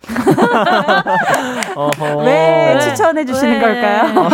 [1.74, 2.16] 어허.
[2.24, 3.60] 왜 추천해 주시는 왜?
[3.60, 4.28] 걸까요?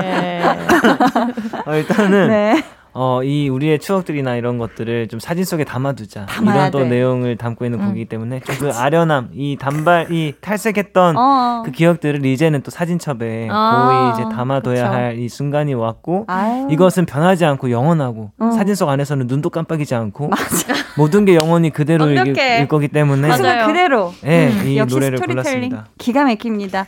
[0.00, 0.42] 네.
[1.66, 2.64] 어, 일단은 네.
[2.92, 6.26] 어, 이 우리의 추억들이나 이런 것들을 좀 사진 속에 담아두자.
[6.26, 6.88] 담아야 이런 또 돼.
[6.88, 11.62] 내용을 담고 있는 곡이기 때문에 좀 그 아련함, 이 단발, 이 탈색했던 어.
[11.64, 14.90] 그 기억들을 이제는 또 사진첩에 아, 고이 이제 담아둬야.
[14.90, 16.68] 할 이 순간이 왔고 아유.
[16.70, 18.50] 이것은 변하지 않고 영원하고 어.
[18.52, 20.30] 사진 속 안에서는 눈도 깜빡이지 않고
[20.96, 23.66] 모든 게 영원히 그대로 일, 거기 때문에 그 맞아요.
[23.66, 24.12] 그대로.
[24.22, 25.26] 네, 음, 이 노래를 스토리텔링
[25.70, 25.86] 골랐습니다.
[25.98, 26.86] 기가 막힙니다.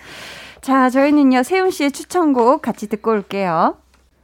[0.60, 3.74] 자, 저희는요, 세운 씨의 추천곡 같이 듣고 올게요.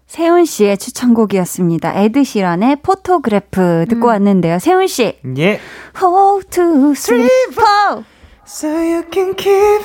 [0.08, 1.96] 세훈 씨의 추천곡이었습니다.
[1.96, 4.60] 에드시런의 포토그래프 듣고 왔는데요.
[4.60, 5.60] 세훈 씨, 예.
[5.96, 8.04] Four, two, three, four.
[8.46, 9.82] So you can keep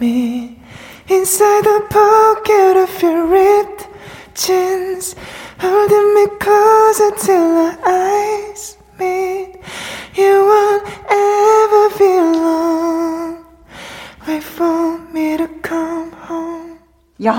[0.00, 0.58] me
[1.10, 3.88] inside the pocket of your ripped
[4.34, 5.16] jeans,
[5.58, 9.58] holding me closer till our eyes meet.
[10.14, 13.44] You won't ever be alone.
[14.26, 16.71] Wait for me to come home.
[17.25, 17.31] 야,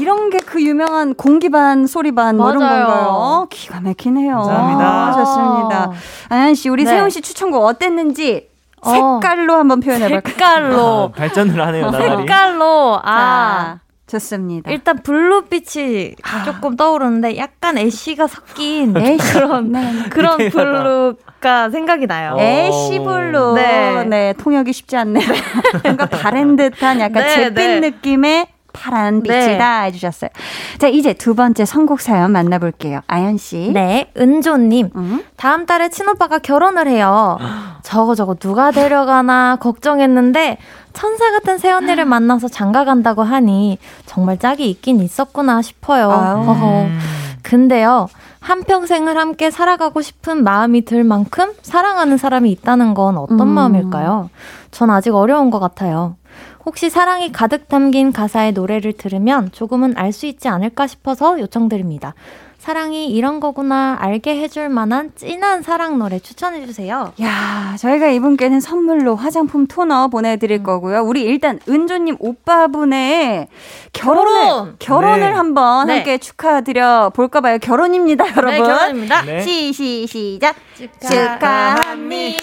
[0.00, 2.60] 이런 게 그 유명한 공기반 소리반 뭐 이런.
[2.60, 3.46] 건가요?
[3.50, 4.34] 기가 막히네요.
[4.36, 4.84] 감사합니다.
[4.84, 5.90] 아, 좋습니다.
[6.28, 6.90] 아연 씨, 우리 네.
[6.90, 8.48] 세훈 씨 추천곡 어땠는지
[8.82, 8.90] 어.
[9.20, 10.22] 색깔로 한번 표현해 볼까요?
[10.34, 12.16] 색깔로 발전을 하네요, 나날이.
[12.16, 13.78] 색깔로 아 자,
[14.10, 14.70] 좋습니다.
[14.70, 19.18] 일단 블루빛이 조금 떠오르는데 약간 ash가 섞인 ash.
[19.32, 20.08] 그런 네, 네.
[20.08, 20.50] 그런.
[20.50, 22.36] blue가 생각이 나요.
[22.38, 23.54] ash blue.
[23.54, 24.04] 네.
[24.04, 24.32] 네.
[24.34, 25.26] 통역이 쉽지 않네요.
[25.84, 27.80] 뭔가 다른 듯한 약간 네, 잿빛 네.
[27.80, 30.30] 느낌의 파란 빛이다 해주셨어요.
[30.78, 33.00] 자, 이제 두 번째 선곡 사연 만나볼게요.
[33.06, 33.70] 아연 씨.
[33.72, 34.90] 네, 은조님.
[34.94, 35.24] 음?
[35.36, 37.38] 다음 달에 친오빠가 결혼을 해요.
[37.82, 40.58] 저거 저거 누가 데려가나 걱정했는데
[40.92, 46.10] 천사 같은 새언니를 만나서 장가 간다고 하니 정말 짝이 있긴 있었구나 싶어요.
[46.10, 46.36] 아유.
[46.44, 46.82] 허허.
[46.82, 46.98] 음.
[47.42, 48.08] 근데요,
[48.40, 53.48] 한평생을 함께 살아가고 싶은 마음이 들 만큼 사랑하는 사람이 있다는 건 어떤 음.
[53.48, 54.30] 마음일까요?
[54.70, 56.16] 전 아직 어려운 것 같아요.
[56.64, 62.14] 혹시 사랑이 가득 담긴 가사의 노래를 들으면 조금은 알 수 있지 않을까 싶어서 요청드립니다.
[62.60, 67.14] 사랑이 이런 거구나 알게 해줄 만한 찐한 사랑 노래 추천해주세요.
[67.22, 70.10] 야, 저희가 이분께는 선물로 화장품 토너 음.
[70.10, 71.00] 보내드릴 거고요.
[71.00, 73.48] 우리 일단 은조님 오빠분의
[73.94, 74.76] 결혼을 결혼!
[74.78, 75.26] 결혼을 네.
[75.26, 75.94] 한번 네.
[75.96, 77.56] 함께 축하드려 볼까 봐요.
[77.58, 78.50] 결혼입니다, 여러분.
[78.50, 79.22] 네, 결혼입니다.
[79.22, 79.40] 네.
[79.40, 80.54] 시, 시, 시작.
[81.00, 82.36] 축하합니다.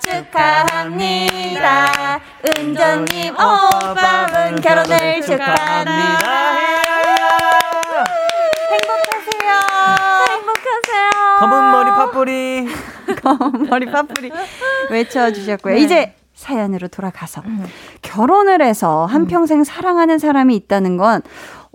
[0.00, 1.86] 축하합니다.
[2.58, 6.56] 은조님 오빠분 결혼을 축하합니다.
[8.68, 9.50] 행복하세요.
[10.30, 11.25] 행복하세요.
[11.38, 12.68] 검은 머리 팥뿌리.
[13.70, 14.32] 머리 파뿌리
[14.90, 15.76] 외쳐주셨고요.
[15.76, 17.42] 이제 사연으로 돌아가서
[18.02, 21.22] 결혼을 해서 한평생 사랑하는 사람이 있다는 건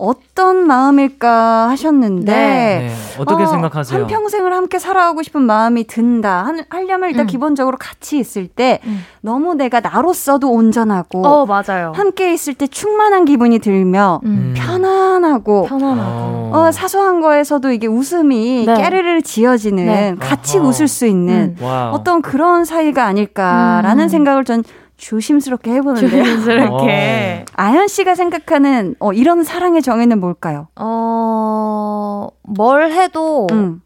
[0.02, 4.00] 어떤 마음일까 하셨는데 네, 어떻게 어, 생각하세요?
[4.00, 6.44] 한 평생을 함께 살아가고 싶은 마음이 든다.
[6.44, 7.28] 한, 하려면 일단 음.
[7.28, 9.04] 기본적으로 같이 있을 때 음.
[9.20, 11.92] 너무 내가 나로서도 온전하고 어, 맞아요.
[11.94, 14.54] 함께 있을 때 충만한 기분이 들며 음.
[14.56, 16.50] 편안하고 편안하고.
[16.52, 18.74] 어, 사소한 거에서도 이게 웃음이 네.
[18.74, 20.14] 깨르르 지어지는 네.
[20.18, 20.66] 같이 아하.
[20.66, 21.90] 웃을 수 있는 음.
[21.92, 24.08] 어떤 그런 사이가 아닐까라는 음.
[24.08, 24.64] 생각을 전
[25.02, 26.24] 조심스럽게 해보는데요.
[26.24, 27.44] 조심스럽게.
[27.54, 30.68] 아연 씨가 생각하는 어, 이런 사랑의 정의는 뭘까요?
[30.76, 33.82] 어, 뭘 해도 음,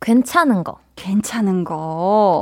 [0.00, 0.78] 괜찮은 거.
[0.94, 1.74] 괜찮은 거.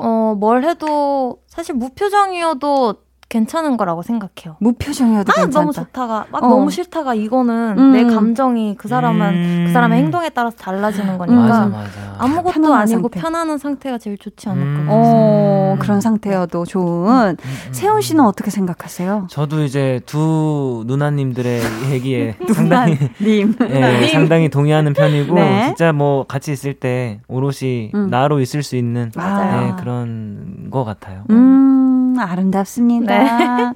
[0.05, 2.95] 어, 뭘 해도 사실 무표정이어도
[3.31, 4.57] 괜찮은 거라고 생각해요.
[4.59, 5.61] 무표정이어도 아, 괜찮다.
[5.61, 6.49] 너무 좋다가, 막 어.
[6.49, 7.93] 너무 싫다가 이거는 음.
[7.93, 9.65] 내 감정이 그 사람은 음.
[9.69, 11.91] 그 사람의 행동에 따라서 달라지는 거니까 맞아 맞아.
[12.19, 13.21] 아무것도 아니고 상태.
[13.21, 14.81] 편안한 상태가 제일 좋지 않을까.
[14.81, 14.87] 음.
[14.91, 15.79] 어, 음.
[15.79, 17.09] 그런 상태여도 좋은.
[17.31, 17.73] 음, 음.
[17.73, 19.29] 세훈 씨는 어떻게 생각하세요?
[19.31, 21.61] 저도 이제 두 누나님들의
[21.93, 23.55] 얘기에 상당히 님.
[23.71, 25.67] 예, 상당히 동의하는 편이고 네.
[25.69, 28.11] 진짜 뭐 같이 있을 때 오롯이 음.
[28.11, 29.69] 나로 있을 수 있는 맞아요.
[29.69, 31.23] 예, 그런 것 같아요.
[31.31, 31.90] 음,
[32.23, 33.73] 아름답습니다.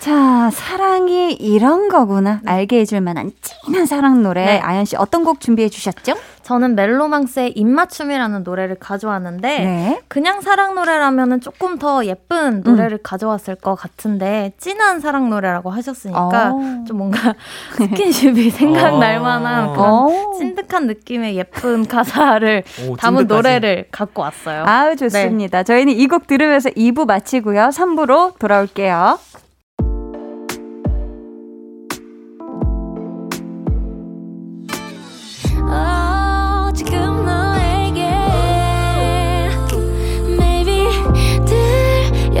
[0.00, 2.40] 자, 사랑이 이런 거구나.
[2.44, 4.44] 알게 해줄 만한 찐한 사랑 노래.
[4.44, 4.58] 네.
[4.58, 6.14] 아연 씨 어떤 곡 준비해 주셨죠?
[6.44, 10.00] 저는 멜로망스의 입맞춤이라는 노래를 가져왔는데 네.
[10.08, 16.84] 그냥 사랑 노래라면은 조금 더 예쁜 노래를 가져왔을 것 같은데 진한 사랑 노래라고 하셨으니까 어.
[16.86, 17.34] 좀 뭔가
[17.76, 19.22] 스킨십이 생각날 어.
[19.22, 20.32] 만한 그런 어.
[20.38, 23.24] 찐득한 느낌의 예쁜 가사를 오, 담은 찐득하지.
[23.48, 24.64] 노래를 갖고 왔어요.
[24.66, 25.62] 아유, 좋습니다.
[25.62, 27.70] 저희는 이 곡 들으면서 2부 마치고요.
[27.72, 29.18] 3부로 돌아올게요.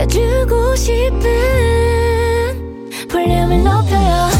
[0.06, 1.18] 들려주고 싶은
[3.08, 4.33] 볼륨을 높여요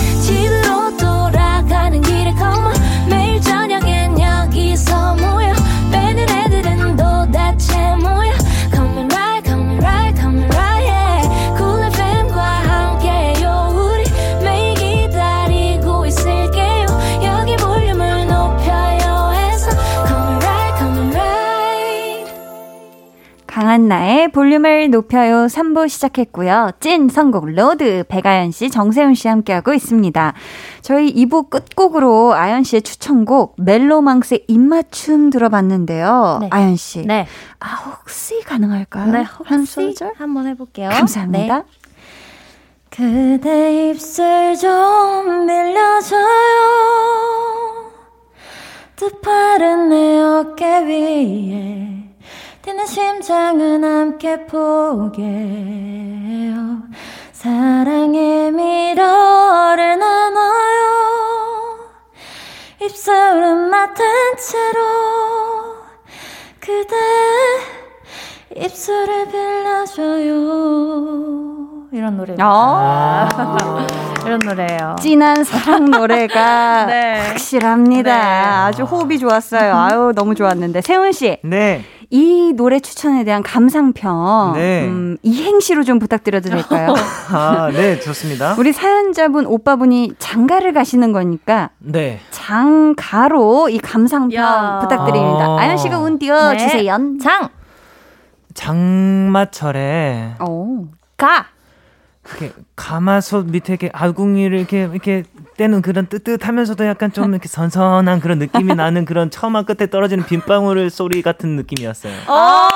[23.74, 26.70] 강한나의 볼륨을 높여요 3부 시작했고요.
[26.78, 30.32] 찐 선곡 road 백아연 씨, 정세운 씨 함께하고 있습니다.
[30.80, 36.38] 저희 2부 끝곡으로 아연 씨의 추천곡 멜로망스의 입맞춤 들어봤는데요.
[36.42, 36.48] 네.
[36.52, 37.26] 아연 씨, 네,
[37.58, 39.10] 아 혹시 가능할까요?
[39.10, 40.12] 네 한 소절?
[40.18, 41.64] 한번 해 볼게요 감사합니다.
[41.64, 41.64] 네.
[42.90, 46.22] 그대 입술 좀 빌려줘요
[48.94, 52.03] 두 팔은 내 어깨 위에
[52.64, 55.24] 뛰는 심장은 함께 포개요
[57.32, 60.84] 사랑의 미러를 나눠요
[62.80, 64.06] 입술은 맡은
[64.38, 64.80] 채로
[66.58, 66.96] 그대
[68.56, 70.34] 입술을 빌려줘요
[71.92, 73.28] 이런 노래 아,
[74.24, 77.28] 이런 노래예요 진한 사랑 노래가 네.
[77.28, 78.10] 확실합니다.
[78.10, 78.20] 네.
[78.20, 79.76] 아주 호흡이 좋았어요.
[79.76, 81.84] 아유 너무 좋았는데 세훈 씨, 네.
[82.14, 84.84] 이 노래 추천에 대한 감상평 네.
[84.84, 86.94] 음, 이행시로 좀 부탁드려도 될까요?
[87.32, 88.54] 아, 네, 좋습니다.
[88.56, 92.20] 우리 사연자분 오빠분이 장가를 가시는 거니까 네.
[92.30, 94.78] 장가로 이 감상평 야.
[94.80, 95.44] 부탁드립니다.
[95.44, 95.58] 아.
[95.58, 96.58] 아연 씨가 운 띄워 네.
[96.58, 96.96] 주세요.
[97.20, 97.48] 장!
[98.54, 100.86] 장마철에 오.
[101.16, 101.46] 가!
[102.38, 105.22] 이렇게 가마솥 밑에 이렇게 아궁이를 이렇게 이렇게
[105.56, 110.90] 떼는 그런 뜨뜻하면서도 약간 좀 이렇게 선선한 그런 느낌이 나는 그런 처마 끝에 떨어지는 빗방울
[110.90, 112.12] 소리 같은 느낌이었어요.
[112.28, 112.68] 어!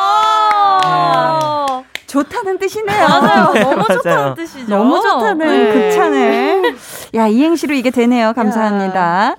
[2.06, 3.06] 좋다는 뜻이네요.
[3.06, 3.52] 맞아요.
[3.54, 3.98] 너무 맞아요.
[3.98, 4.68] 좋다는 뜻이죠.
[4.74, 5.72] 너무 좋다는 네.
[5.90, 6.76] 극찬을.
[7.16, 8.32] 야, 이행시로 이게 되네요.
[8.32, 9.36] 감사합니다.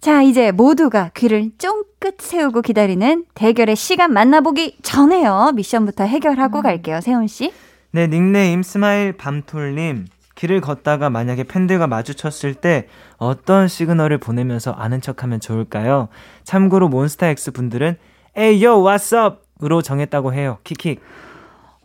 [0.00, 5.52] 자, 이제 모두가 귀를 쫑긋 세우고 기다리는 대결의 시간 만나보기 전에요.
[5.54, 7.00] 미션부터 해결하고 갈게요.
[7.00, 7.52] 세훈 씨.
[7.94, 10.06] 네, 닉네임 스마일 밤톨님.
[10.34, 16.08] 길을 걷다가 만약에 팬들과 마주쳤을 때 어떤 시그널을 보내면서 아는 척하면 좋을까요?
[16.42, 17.96] 참고로 몬스타엑스 분들은
[18.36, 20.58] ayo what's up 으로 정했다고 해요.
[20.64, 21.00] 킥킥.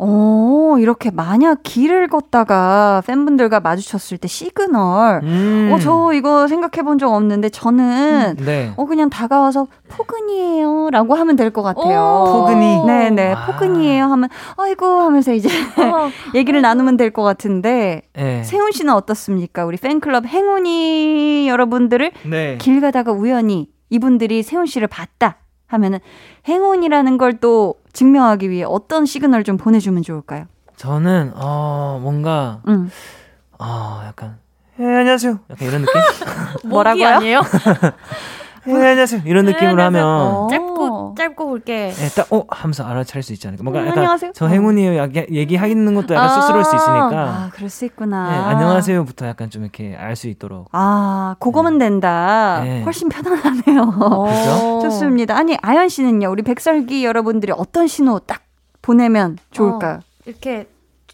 [0.02, 5.20] 오, 이렇게 만약 길을 걷다가 팬분들과 마주쳤을 때 시그널.
[5.24, 5.72] 음.
[5.74, 8.74] 어, 저 이거 생각해 본 적 없는데 저는 네.
[8.78, 10.90] 어, 그냥 다가와서 포근이에요.
[10.92, 12.24] 라고 하면 될 것 같아요.
[12.28, 12.32] 오.
[12.32, 12.86] 포근이.
[12.86, 13.34] 네 네.
[13.34, 13.46] 아.
[13.46, 14.06] 포근이에요.
[14.06, 16.10] 하면, 아이고 하면서 이제 어.
[16.34, 18.04] 얘기를 나누면 될 것 같은데.
[18.14, 18.44] 네.
[18.44, 19.66] 세훈 씨는 어떻습니까?
[19.66, 22.58] 우리 팬클럽 행운이 여러분들을 네.
[22.60, 25.38] 길 가다가 우연히 이분들이 세훈 씨를 봤다
[25.70, 26.00] 하면은
[26.48, 30.46] 행운이라는 걸 또 증명하기 위해 어떤 시그널 좀 보내주면 좋을까요?
[30.76, 32.90] 저는 어 뭔가 응.
[33.60, 34.38] 어 약간
[34.80, 35.40] 예 안녕하세요.
[35.50, 36.02] 약간 이런 느낌.
[36.70, 37.04] 뭐라고요?
[37.04, 37.42] 목이 아니에요?
[38.70, 39.22] 예 안녕하세요.
[39.26, 40.48] 이런 느낌으로 하면 어.
[40.50, 41.88] 짧고 짧고 굵게.
[41.98, 42.44] 예, 딱, 어?
[42.50, 43.64] 하면서 알아차릴 수 있지 않을까.
[43.64, 44.32] 뭔가 음, 약간, 안녕하세요.
[44.36, 44.48] 저 어.
[44.48, 44.98] 행운이에요.
[44.98, 46.34] 약- 얘기하는 것도 약간 아.
[46.34, 47.10] 쑥스러울 수 있으니까.
[47.12, 48.30] 아, 그럴 수 있구나.
[48.30, 50.68] 네, 안녕하세요부터 약간 좀 이렇게 알 수 있도록.
[50.72, 52.62] 아, 그거면 된다.
[52.64, 52.84] 네.
[52.84, 53.92] 훨씬 편안하네요.
[53.92, 54.80] 그죠?
[54.84, 55.36] 좋습니다.
[55.38, 58.42] 아니, 아연 씨는요, 우리 백설기 여러분들이 어떤 신호 딱
[58.82, 60.00] 보내면 좋을까요?
[60.26, 60.68] 이렇게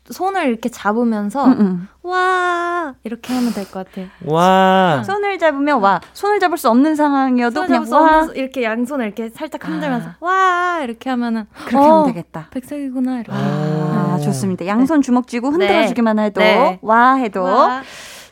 [0.09, 1.87] 손을 이렇게 잡으면서 응, 응.
[2.03, 4.07] 와 이렇게 하면 될 것 같아요.
[4.25, 5.01] 와.
[5.03, 5.99] 손을 잡으면 와.
[6.13, 8.27] 손을 잡을 수 없는 상황이어도 그냥 와.
[8.35, 10.15] 이렇게 양손을 이렇게 살짝 흔들면서 아.
[10.19, 12.47] 와 이렇게 하면은 그렇게 어, 하면 되겠다.
[12.51, 13.31] 백석이구나 이렇게.
[13.31, 14.21] 아, 오.
[14.21, 14.67] 좋습니다.
[14.67, 15.87] 양손 주먹 쥐고 흔들어 네.
[15.87, 16.77] 주기만 해도 네.
[16.83, 17.81] 와 해도 와.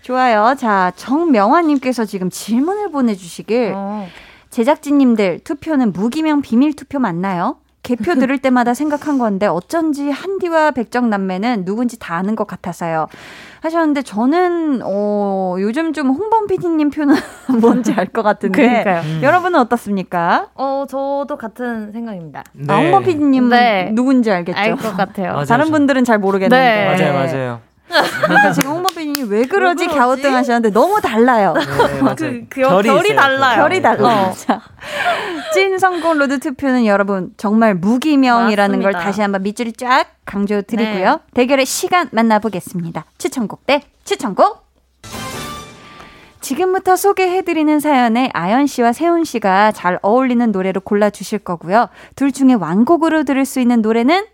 [0.04, 0.54] 좋아요.
[0.58, 4.08] 자, 정명화님께서 지금 질문을 보내주시길 어.
[4.50, 7.56] 제작진님들 투표는 무기명 비밀 투표 맞나요?
[7.84, 13.08] 개표 들을 때마다 생각한 건데 어쩐지 한디와 백정남매는 누군지 다 아는 것 같아서요.
[13.62, 17.16] 하셨는데 저는 어, 요즘 좀 홍범 PD님 표는
[17.62, 19.02] 뭔지 알 것 같은데 그러니까요.
[19.02, 19.20] 음.
[19.22, 20.48] 여러분은 어떻습니까?
[20.56, 22.44] 어 저도 같은 생각입니다.
[22.54, 22.74] 네.
[22.74, 23.92] 아, 홍범 PD님은 네.
[23.94, 24.58] 누군지 알겠죠?
[24.58, 25.34] 알 것 같아요.
[25.34, 25.46] 맞아요.
[25.46, 26.86] 다른 저- 분들은 잘 모르겠는데 네.
[26.98, 27.60] 맞아요, 맞아요.
[28.24, 29.84] 그러니까 지금 홍범 PD님 왜 그러지?
[29.84, 29.88] 왜 그러지?
[29.88, 31.54] 갸우뚱 하셨는데 너무 달라요.
[31.54, 32.16] 네, 맞아요.
[32.16, 33.16] 그, 그 결이, 있어요.
[33.16, 33.62] 달라요.
[33.62, 34.30] 결이 달라.
[34.30, 34.34] 어.
[34.38, 34.62] 자,
[35.54, 39.00] 찐 선곡 road 투표는 여러분 정말 무기명이라는 걸 맞습니다.
[39.00, 41.12] 다시 한번 밑줄이 쫙 강조드리고요.
[41.12, 41.20] 네.
[41.34, 43.06] 대결의 시간 만나보겠습니다.
[43.18, 44.64] 추천곡 대 추천곡.
[46.44, 51.88] 지금부터 소개해드리는 사연에 아연 씨와 세운 씨가 잘 어울리는 노래로 골라주실 거고요.
[52.18, 54.33] 둘 중에 완곡으로 들을 수 있는 노래는 딱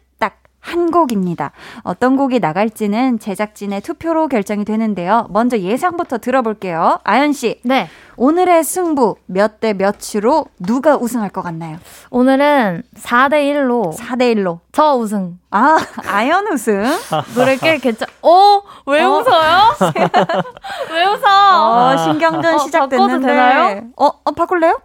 [0.60, 1.52] 한 곡입니다.
[1.84, 5.28] 어떤 곡이 나갈지는 제작진의 투표로 결정이 되는데요.
[5.30, 7.00] 먼저 예상부터 들어볼게요.
[7.04, 7.88] 아연 씨, 네.
[8.18, 11.78] 오늘의 승부 몇 대 몇으로 누가 우승할 것 같나요?
[12.12, 14.60] 오늘은 4대 1로 4대 1로.
[14.72, 15.38] 저 우승.
[15.52, 16.84] 아, 아연 우승.
[17.36, 18.62] 노래 꽤 괜찮, 어?
[18.86, 19.10] 왜 어.
[19.18, 19.76] 웃어요?
[20.94, 21.94] 왜 웃어?
[21.94, 22.98] 어, 신경전 어, 시작됐는데.
[23.14, 23.84] 바꿔도 되나요?
[23.98, 24.80] 어, 어 바꿀래요?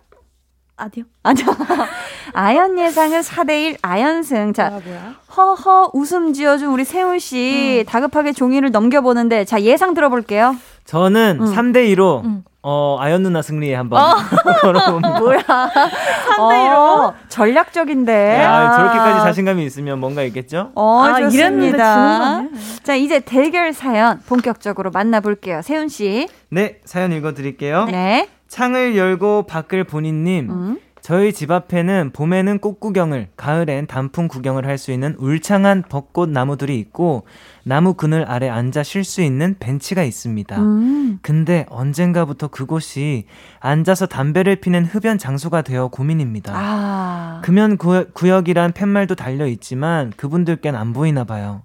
[0.77, 1.05] 아니요.
[1.23, 1.47] 아니요.
[2.35, 4.53] 아연 예상은 4대1 아연승.
[4.53, 5.15] 자, 뭐야?
[5.37, 10.57] 허허 웃음 지어준 우리 세훈 씨 다급하게 종이를 넘겨보는데 자 예상 들어볼게요.
[10.85, 11.55] 저는 음.
[11.55, 12.45] 3대 2로 음.
[12.67, 14.01] 어, 아연 누나 승리에 한번
[14.63, 15.19] 걸어봅니다.
[15.21, 15.39] 뭐야?
[15.43, 18.43] 3대 1로 전략적인데.
[18.43, 20.73] 아, 저렇게까지 자신감이 있으면 뭔가 있겠죠?
[20.75, 22.43] 어, 아, 좋습니다.
[22.83, 25.61] 자, 이제 대결 사연 본격적으로 만나볼게요.
[25.63, 26.27] 세훈 씨.
[26.49, 27.85] 네, 사연 읽어드릴게요.
[27.85, 28.29] 네.
[28.55, 30.49] 창을 열고 밖을 보니님.
[30.49, 30.81] 음.
[31.01, 36.79] 저희 집 앞에는 봄에는 꽃 구경을, 가을엔 단풍 구경을 할 수 있는 울창한 벚꽃 나무들이
[36.79, 37.27] 있고
[37.65, 40.57] 나무 그늘 아래 앉아 쉴 수 있는 벤치가 있습니다.
[40.57, 41.19] 음.
[41.21, 43.25] 근데 언젠가부터 그곳이
[43.59, 46.53] 앉아서 담배를 피는 흡연 장소가 되어 고민입니다.
[46.55, 47.41] 아.
[47.43, 51.63] 금연 구, 구역이란 팻말도 달려 있지만 그분들께는 안 보이나 봐요.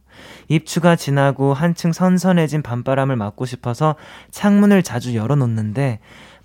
[0.48, 3.96] 입추가 지나고 한층 선선해진 밤바람을 맞고 싶어서
[4.32, 6.00] 창문을 자주 열어놓는데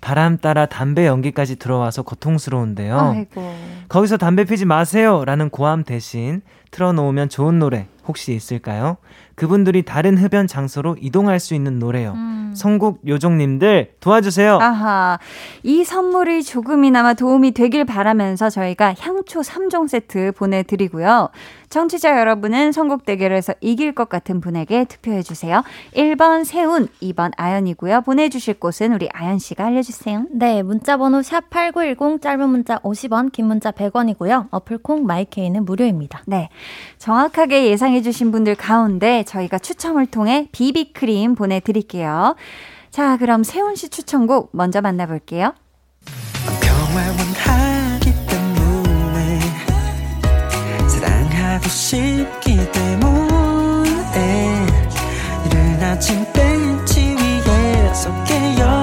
[0.05, 2.95] 바람 따라 담배 연기까지 들어와서 고통스러운데요.
[2.95, 3.55] 아이고.
[3.89, 5.25] 거기서 담배 피지 마세요!
[5.25, 8.97] 라는 고함 대신 틀어놓으면 좋은 노래 혹시 있을까요?
[9.35, 12.13] 그분들이 다른 흡연 장소로 이동할 수 있는 노래요.
[12.15, 12.35] 음.
[12.55, 14.59] 선곡 요정님들 도와주세요.
[14.61, 15.19] 아하.
[15.63, 21.29] 이 선물이 조금이나마 도움이 되길 바라면서 저희가 향초 3종 세트 보내드리고요.
[21.69, 25.63] 청취자 여러분은 선곡 대결에서 이길 것 같은 분에게 투표해주세요.
[25.95, 28.01] 1번 세훈, 2번 아연이고요.
[28.01, 30.27] 보내주실 곳은 우리 아연씨가 알려주세요.
[30.31, 34.47] 네, 문자번호 샵8910, 짧은 문자 50원, 긴 문자 100원이고요.
[34.51, 36.23] 어플콩 마이케이는 무료입니다.
[36.27, 36.49] 네.
[36.97, 42.35] 정확하게 예상해 주신 분들 가운데 저희가 추첨을 통해 비비크림 보내드릴게요.
[42.89, 45.53] 자, 그럼 세훈 씨 추천곡 먼저 만나볼게요.
[50.87, 54.65] 사랑하고 싶기 때문에
[55.45, 58.74] 이른 아침 벤치 위에서 깨어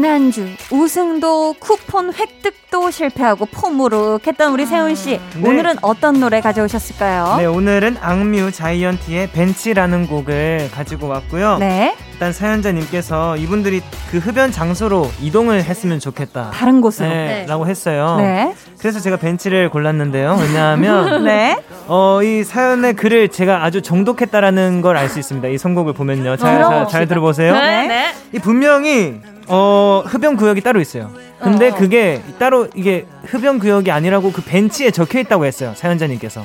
[0.00, 5.48] 지난주 우승도 쿠폰 획득도 실패하고 포무룩했던 우리 세훈 씨 네.
[5.48, 7.36] 오늘은 어떤 노래 가져오셨을까요?
[7.38, 11.56] 네, 오늘은 악뮤 자이언티의 벤치라는 곡을 가지고 왔고요.
[11.60, 13.80] 네, 일단 사연자님께서 이분들이
[14.10, 16.50] 그 흡연 장소로 이동을 했으면 좋겠다.
[16.52, 17.08] 다른 곳으로.
[17.08, 17.46] 네, 네.
[17.48, 18.16] 라고 했어요.
[18.18, 20.36] 네, 그래서 제가 벤치를 골랐는데요.
[20.38, 21.56] 왜냐하면 네.
[21.86, 25.48] 어, 이 사연의 글을 제가 아주 정독했다라는 걸 알 수 있습니다.
[25.48, 26.36] 이 선곡을 보면요.
[26.36, 26.86] 잘, 잘.
[26.86, 27.54] 잘 들어보세요.
[27.54, 28.12] 네.
[28.34, 31.10] 이 분명히 어, 흡연 구역이 따로 있어요.
[31.40, 35.72] 근데 그게 따로 이게 흡연 구역이 아니라고 그 벤치에 적혀 있다고 했어요.
[35.76, 36.44] 사연자님께서.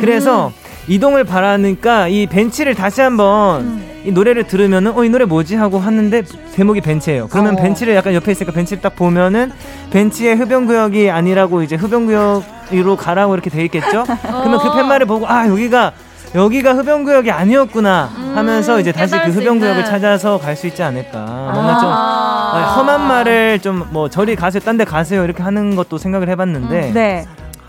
[0.00, 0.52] 그래서
[0.88, 6.22] 이동을 바라니까 이 벤치를 다시 한번 이 노래를 들으면은 어 이 노래 뭐지 하고 하는데
[6.54, 7.28] 제목이 벤치예요.
[7.28, 7.62] 그러면 어.
[7.62, 9.52] 벤치를 약간 옆에 있으니까 벤치를 딱 보면은
[9.90, 14.04] 벤치에 흡연 구역이 아니라고 이제 흡연 구역으로 가라고 이렇게 돼 있겠죠?
[14.22, 15.92] 그러면 그 팻말을 보고 아 여기가
[16.36, 19.90] 여기가 흡연 구역이 아니었구나 하면서 이제 다시 그 깨달을 수 흡연 구역을 있는.
[19.90, 21.18] 찾아서 갈 수 있지 않을까.
[21.52, 22.52] 뭔가 좀 아.
[22.54, 26.90] 아, 험한 말을 좀 뭐 저리 가세요, 딴 데 가세요 이렇게 하는 것도 생각을 해봤는데
[26.92, 27.26] 네.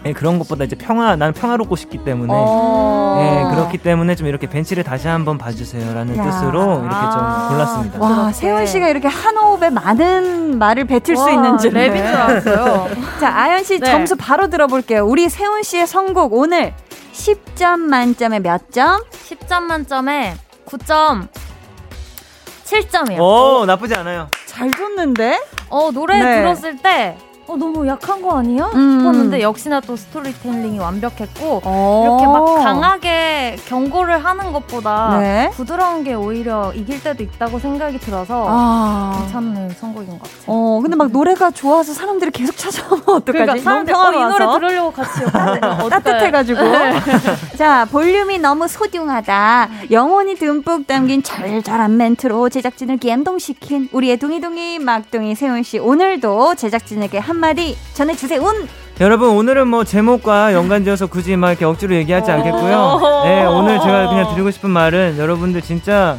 [0.08, 3.18] 예, 그런 것보다 이제 평화, 나는 평화롭고 싶기 때문에 어.
[3.20, 6.24] 예, 그렇기 때문에 좀 이렇게 벤치를 다시 한번 봐주세요라는 야.
[6.24, 7.48] 뜻으로 이렇게 좀 아.
[7.50, 8.00] 골랐습니다.
[8.00, 8.32] 와.
[8.32, 11.72] 세운 씨가 이렇게 한 호흡에 많은 말을 뱉을 수 와, 있는 줄.
[11.74, 12.90] 랩인 줄 알았어요.
[13.20, 13.86] 자, 아연 씨 네.
[13.92, 15.06] 점수 바로 들어볼게요.
[15.06, 16.74] 우리 세운 씨의 선곡 오늘
[17.14, 19.02] 10점 만점에 몇 점?
[19.12, 20.36] 10점 만점에
[20.66, 21.28] 9점
[22.66, 23.20] 7점이요.
[23.20, 24.28] 오, 나쁘지 않아요.
[24.46, 25.40] 잘 줬는데?
[25.70, 26.36] 어, 노래 네.
[26.40, 27.18] 들었을 때
[27.48, 28.66] 어, 너무 약한 거 아니야?
[28.76, 29.00] 음.
[29.00, 32.04] 싶었는데 역시나 또 스토리텔링이 완벽했고 어.
[32.04, 35.50] 이렇게 막 강하게 경고를 하는 것보다 네.
[35.54, 39.16] 부드러운 게 오히려 이길 때도 있다고 생각이 들어서 아.
[39.20, 40.42] 괜찮은 선곡인 것 같아요.
[40.48, 43.32] 어, 근데 막 노래가 좋아서 사람들이 계속 찾아오면 어떡하지?
[43.32, 44.60] 그러니까 사람들이 어, 이 노래.
[44.60, 45.22] 들으려고 같이
[45.90, 46.60] 따뜻해가지고.
[47.58, 49.70] 자, 볼륨이 너무 소중하다.
[49.92, 55.80] 영혼이 듬뿍 담긴 절절한 멘트로 제작진을 감동시킨 우리의 둥이둥이 막둥이 세훈 씨.
[55.80, 58.42] 오늘도 제작진에게 한 마디 전해주세요.
[58.42, 58.68] 운!
[59.00, 63.00] 여러분 오늘은 뭐 제목과 연관지어서 굳이 막 이렇게 억지로 얘기하지 않겠고요.
[63.26, 66.18] 네 오늘 제가 그냥 드리고 싶은 말은 여러분들 진짜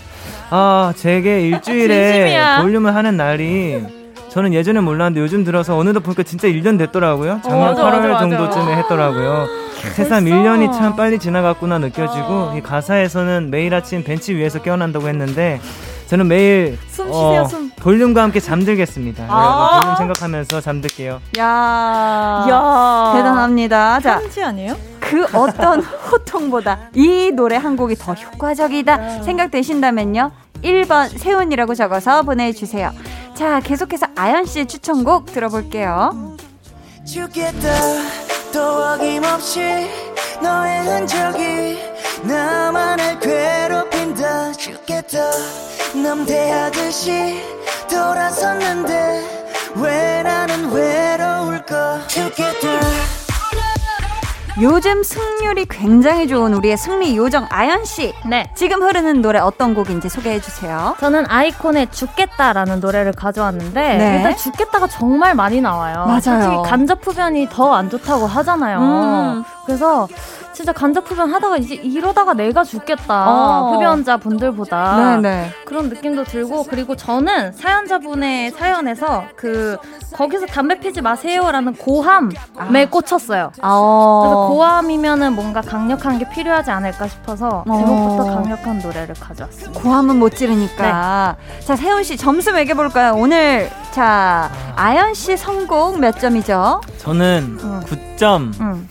[0.51, 2.39] 아 제게 일주일에.
[2.62, 3.83] 볼륨을 하는 날이
[4.29, 7.41] 저는 예전에 몰랐는데 요즘 들어서 어느덧 보니까 진짜 1년 됐더라고요.
[7.43, 8.19] 작년 맞아, 8월 맞아.
[8.21, 9.47] 정도쯤에 했더라고요.
[9.95, 15.61] 세상 1년이 참 빨리 지나갔구나 느껴지고 이 가사에서는 매일 아침 벤치 위에서 깨어난다고 했는데
[16.09, 17.70] 저는 매일 어, 숨 쉬세요, 숨.
[17.76, 19.26] 볼륨과 함께 잠들겠습니다.
[19.28, 19.70] 아.
[19.70, 21.20] 여러분 볼륨 생각하면서 잠들게요.
[21.38, 24.00] 야, 야 대단합니다.
[24.00, 24.76] 자, 편지 아니에요?
[24.98, 30.30] 그 어떤 호통보다 이 노래 한 곡이 더 효과적이다 생각되신다면요.
[30.62, 32.90] 1번 세훈이라고 적어서 보내주세요.
[33.34, 36.36] 자, 계속해서 아연 씨의 추천곡 들어볼게요.
[37.06, 39.61] 죽겠다 또 어김없이
[40.42, 41.78] 너의 흔적이
[42.22, 45.30] 나만을 괴롭힌다 죽겠다.
[45.94, 47.42] 남대하듯이
[47.90, 49.38] 돌아섰는데
[49.76, 52.07] 왜 나는 외로울까?
[52.09, 53.18] 죽겠다
[54.61, 58.12] 요즘 승률이 굉장히 좋은 우리의 승리 요정 아연 씨.
[58.26, 58.50] 네.
[58.56, 60.96] 지금 흐르는 노래 어떤 곡인지 소개해 주세요.
[60.98, 64.16] 저는 아이콘의 죽겠다라는 노래를 가져왔는데 네.
[64.16, 66.06] 일단 죽겠다가 정말 많이 나와요.
[66.06, 66.20] 맞아요.
[66.20, 68.78] 솔직히 간접 흡연이 더 안 좋다고 하잖아요.
[68.80, 69.44] 음.
[69.64, 70.09] 그래서
[70.59, 73.30] 진짜 간접 흡연 하다가 이제 이러다가 내가 죽겠다.
[73.30, 73.76] 어.
[73.76, 75.52] 흡연자 분들보다 네네.
[75.64, 79.76] 그런 느낌도 들고 그리고 저는 사연자분의 사연에서 그
[80.14, 83.52] 거기서 담배 피지 마세요라는 고함에 꽂혔어요.
[83.61, 87.76] 아, 그래서 고함이면은 뭔가 강력한 게 필요하지 않을까 싶어서 어.
[87.76, 89.80] 제목부터 강력한 노래를 가져왔습니다.
[89.80, 91.36] 고함은 못 지르니까.
[91.64, 93.14] 자, 세훈 씨 점수 매겨볼까요?
[93.14, 96.80] 오늘 자 아연 씨 성공 몇 점이죠?
[96.98, 97.80] 저는 어.
[97.86, 98.88] 9점 응.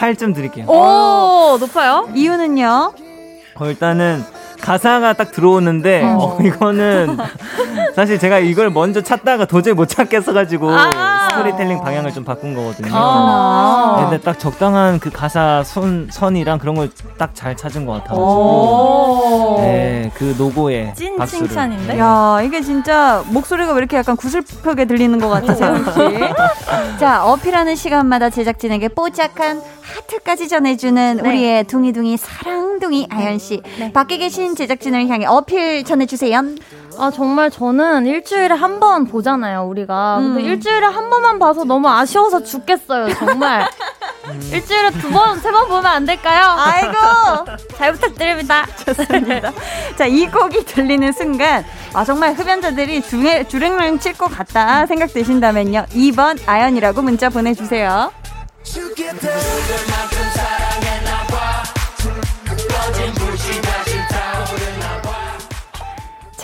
[0.00, 0.64] 8점 드릴게요.
[0.66, 2.08] 오 높아요?
[2.14, 2.94] 이유는요?
[3.56, 4.24] 어, 일단은
[4.62, 6.16] 가사가 딱 들어오는데 어.
[6.18, 7.18] 어, 이거는
[8.00, 11.28] 사실 제가 이걸 먼저 찾다가 도저히 못 찾겠어가지고 아.
[11.28, 12.88] 스토리텔링 방향을 좀 바꾼 거거든요.
[12.94, 13.96] 아.
[13.98, 16.88] 네, 근데 딱 적당한 그 가사 손, 선이랑 그런 걸
[17.18, 18.18] 딱 잘 찾은 것 같아요.
[18.18, 19.56] 오.
[19.60, 21.46] 네, 그 노고에 찐 박수를.
[21.48, 21.98] 칭찬인데?
[21.98, 26.98] 야, 이게 진짜 목소리가 왜 이렇게 약간 구슬프게 들리는 것 같아, 세훈 씨.
[26.98, 31.28] 자, 어필하는 시간마다 제작진에게 뽀짝한 하트까지 전해주는 네.
[31.28, 33.60] 우리의 둥이둥이 사랑둥이 아연 씨.
[33.92, 36.42] 밖에 계신 제작진을 향해 어필 전해주세요.
[37.00, 40.46] 아 정말 저는 일주일에 한 번 보잖아요 우리가 근데 음.
[40.46, 43.68] 일주일에 한 번만 봐서 너무 아쉬워서 죽겠어요 정말
[44.52, 46.54] 일주일에 두 번 세 번 보면 안 될까요?
[46.56, 47.46] 아이고!
[47.76, 49.52] 잘 부탁드립니다 좋습니다.
[49.96, 55.86] 자, 이 곡이 들리는 순간, 아, 정말 흡연자들이 주행, 주랭랑 칠것 같다 생각되신다면요.
[55.90, 58.12] 2번 아연이라고 문자 보내주세요.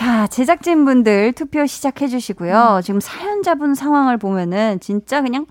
[0.07, 2.79] 자, 제작진분들 투표 시작해 주시고요.
[2.81, 5.45] 지금 사연자분 상황을 보면은 진짜 그냥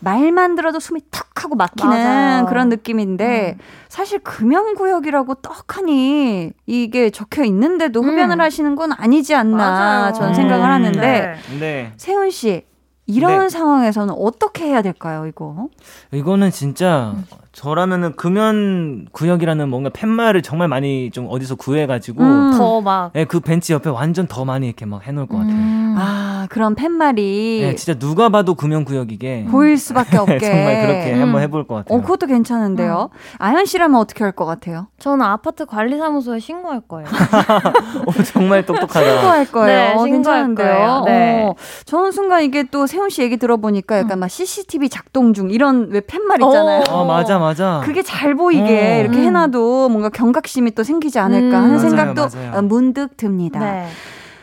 [0.00, 2.46] 말만 들어도 숨이 턱 하고 막히는 맞아요.
[2.46, 3.56] 그런 느낌인데
[3.88, 8.08] 사실 금연구역이라고 떡하니 이게 적혀 있는데도 음.
[8.08, 10.12] 흡연을 하시는 건 아니지 않나 맞아요.
[10.14, 10.70] 저는 생각을 음.
[10.72, 11.58] 하는데 네.
[11.60, 11.92] 네.
[11.96, 12.64] 세훈 씨
[13.06, 13.48] 이런 네.
[13.48, 15.68] 상황에서는 어떻게 해야 될까요, 이거?
[16.10, 17.14] 이거는 진짜
[17.54, 22.58] 저라면은 금연 구역이라는 뭔가 팻말을 정말 많이 좀 어디서 구해가지고 음.
[22.58, 25.54] 더막 네, 그 벤치 옆에 완전 더 많이 이렇게 막 해놓을 것 같아요.
[25.54, 25.94] 음.
[25.96, 30.38] 아, 그런 팻말이 네, 진짜 누가 봐도 금연 구역이게 보일 수밖에 없게.
[30.40, 31.22] 정말 그렇게 음.
[31.22, 31.96] 한번 해볼 것 같아요.
[31.96, 33.10] 어, 그것도 괜찮은데요.
[33.38, 34.88] 아연 씨라면 어떻게 할 것 같아요?
[34.98, 37.06] 저는 아파트 관리사무소에 신고할 거예요
[38.04, 39.04] 어, 정말 똑똑하다.
[39.04, 39.66] 신고할 거예요.
[39.66, 40.66] 네, 어, 신고할 괜찮은데요.
[40.66, 41.02] 거예요.
[41.06, 41.44] 네.
[41.44, 45.88] 어, 저는 순간 이게 또 세훈 씨 얘기 들어보니까 약간 막 CCTV 작동 중 이런
[45.90, 46.82] 왜 팻말 있잖아요.
[46.90, 47.02] 어.
[47.02, 47.80] 어, 맞아, 맞아.
[47.84, 49.00] 그게 잘 보이게 어.
[49.00, 49.24] 이렇게 음.
[49.24, 51.62] 해놔도 뭔가 경각심이 또 생기지 않을까 음.
[51.64, 52.52] 하는 맞아요, 생각도 맞아요.
[52.58, 53.60] 어, 문득 듭니다.
[53.60, 53.86] 네.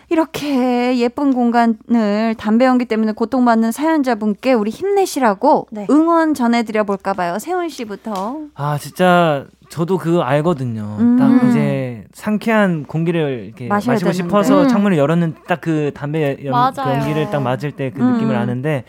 [0.09, 5.87] 이렇게 예쁜 공간을 담배 연기 때문에 고통받는 사연자분께 우리 힘내시라고 네.
[5.89, 7.39] 응원 전해드려 볼까 봐요.
[7.39, 8.39] 세훈 씨부터.
[8.55, 10.97] 아, 진짜 저도 그거 알거든요.
[10.99, 11.17] 음.
[11.17, 14.11] 딱 이제 상쾌한 공기를 이렇게 마시고 되는데.
[14.13, 14.67] 싶어서 음.
[14.67, 16.95] 창문을 열었는 딱 그 담배 연, 맞아요.
[16.99, 18.13] 연기를 딱 맞을 때그 음.
[18.15, 18.83] 느낌을 아는데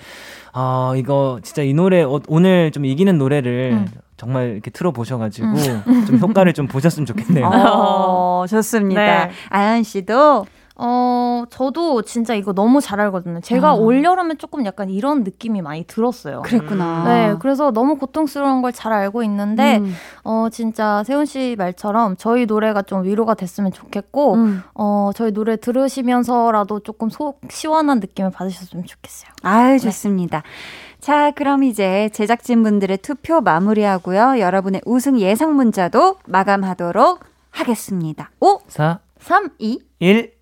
[0.54, 3.86] 아, 이거 진짜 이 노래 어, 오늘 좀 이기는 노래를 음.
[4.22, 5.48] 정말 이렇게 틀어보셔가지고
[6.06, 7.44] 좀 효과를 좀 보셨으면 좋겠네요.
[7.52, 9.00] 어, 좋습니다.
[9.26, 9.30] 네.
[9.48, 10.46] 아연 씨도
[10.76, 13.40] 어, 저도 진짜 이거 너무 잘 알거든요.
[13.40, 13.74] 제가 아.
[13.74, 16.42] 올여름에 조금 약간 이런 느낌이 많이 들었어요.
[16.42, 17.04] 그랬구나.
[17.04, 19.94] 네, 그래서 너무 고통스러운 걸 잘 알고 있는데, 음.
[20.24, 24.62] 어, 진짜 세훈 씨 말처럼 저희 노래가 좀 위로가 됐으면 좋겠고, 음.
[24.74, 29.30] 어, 저희 노래 들으시면서라도 조금 속 시원한 느낌을 받으셨으면 좋겠어요.
[29.42, 30.42] 아유, 좋습니다.
[31.02, 34.38] 자, 그럼 이제 제작진분들의 투표 마무리하고요.
[34.38, 37.18] 여러분의 우승 예상 문자도 마감하도록
[37.50, 38.30] 하겠습니다.
[38.38, 40.32] 5, 4, 3, 2, 1.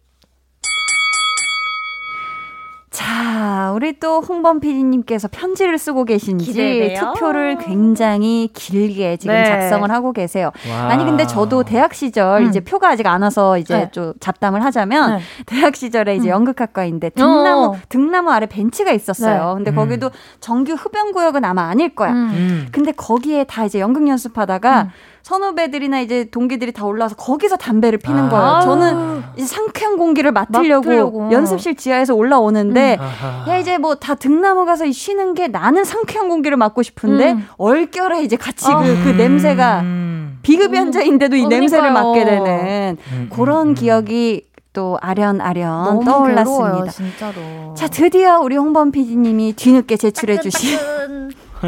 [3.01, 3.31] 자,
[3.71, 6.99] 자, 우리 또 홍범 PD님께서 편지를 쓰고 계신지 기대돼요.
[6.99, 9.45] 투표를 굉장히 길게 지금 네.
[9.45, 10.51] 작성을 하고 계세요.
[10.71, 10.89] 와.
[10.89, 12.49] 아니 근데 저도 대학 시절 음.
[12.49, 13.91] 이제 표가 아직 안 와서 이제 네.
[13.93, 15.23] 좀 잡담을 하자면 네.
[15.47, 16.31] 대학 시절에 이제 음.
[16.31, 17.77] 연극학과인데 등나무 어.
[17.89, 19.49] 등나무 아래 벤치가 있었어요.
[19.49, 19.55] 네.
[19.55, 19.77] 근데 음.
[19.77, 22.13] 거기도 정규 흡연 구역은 아마 아닐 거야.
[22.13, 22.31] 음.
[22.33, 22.69] 음.
[22.73, 24.89] 근데 거기에 다 이제 연극 연습하다가 음.
[25.23, 28.29] 선후배들이나 이제 동기들이 다 올라와서 거기서 담배를 피는 아.
[28.29, 28.61] 거예요.
[28.63, 31.33] 저는 이제 상쾌한 공기를 맡으려고, 맡으려고.
[31.33, 33.51] 연습실 지하에서 올라오는데 아하.
[33.53, 37.47] 야 이제 뭐 다 등나무 가서 쉬는 게 나는 상쾌한 공기를 맡고 싶은데 음.
[37.59, 38.79] 얼결에 이제 같이 아.
[38.81, 40.39] 그, 그 냄새가 음.
[40.43, 42.09] 비급연자인데도 이 냄새를 그러니까요.
[42.15, 43.75] 맡게 되는 음, 그런 음, 음.
[43.75, 46.45] 기억이 또 아련아련 떠올랐습니다.
[46.71, 47.75] 괴로워요, 진짜로.
[47.77, 50.79] 자 드디어 우리 홍범 PD님이 뒤늦게 제출해 주신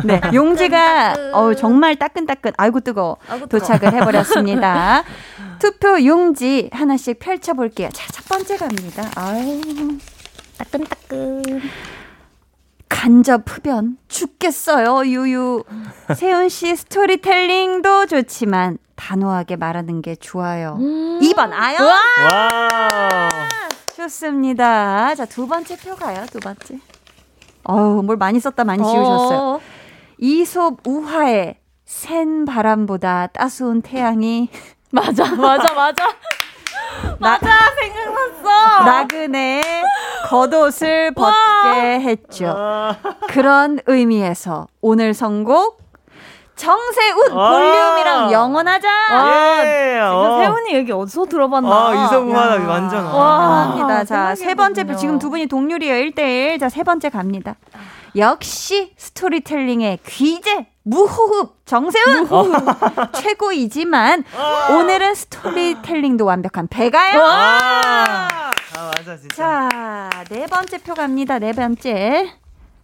[0.05, 3.17] 네, 용지가 어 정말 따끈따끈 아이고 뜨거.
[3.49, 5.03] 도착을 해버렸습니다.
[5.59, 7.89] 투표 용지 하나씩 펼쳐볼게요.
[7.93, 9.11] 자, 첫 번째 갑니다.
[9.17, 9.61] 아유,
[10.59, 11.61] 따끈따끈.
[12.89, 15.65] 간접 흡연 죽겠어요, 유유.
[16.17, 20.77] 세훈 씨 스토리텔링도 좋지만 단호하게 말하는 게 좋아요.
[20.81, 21.19] 음.
[21.21, 23.29] 2번 아연 와.
[23.97, 25.15] 좋습니다.
[25.15, 26.79] 자, 두 번째 표 가요, 두 번째.
[27.65, 29.61] 어우, 뭘 많이 썼다 많이 지우셨어요.
[30.23, 30.25] 어.
[30.25, 34.49] 이솝 우화의 센 바람보다 따스운 태양이
[34.93, 36.05] 맞아, 맞아, 맞아.
[37.19, 37.49] 맞아,
[37.81, 38.85] 생각났어.
[38.85, 39.83] 나그네
[40.29, 42.55] 겉옷을 벗게 했죠.
[43.29, 45.81] 그런 의미에서 오늘 선곡
[46.55, 47.51] 정세훈 와.
[47.51, 48.89] 볼륨이랑 영원하자.
[49.65, 49.97] 예.
[49.97, 50.39] 이거 어.
[50.43, 51.69] 세훈이 얘기 어디서 들어봤나?
[51.69, 52.69] 아, 이성우가 야.
[52.69, 53.05] 완전.
[53.07, 53.63] 와.
[53.63, 54.05] 합니다.
[54.05, 54.95] 자, 세 번째.
[54.97, 56.11] 지금 두 분이 동률이에요.
[56.11, 56.61] 1대1.
[56.61, 57.57] 자, 세 번째 갑니다.
[58.17, 62.29] 역시 스토리텔링의 귀재 무호흡 정세훈
[63.15, 64.25] 최고이지만
[64.71, 67.23] 오늘은 스토리텔링도 완벽한 배가요.
[67.25, 68.29] 아.
[68.77, 69.35] 아, 맞아, 진짜.
[69.37, 71.39] 자, 네 번째 표 갑니다.
[71.39, 72.33] 네 번째.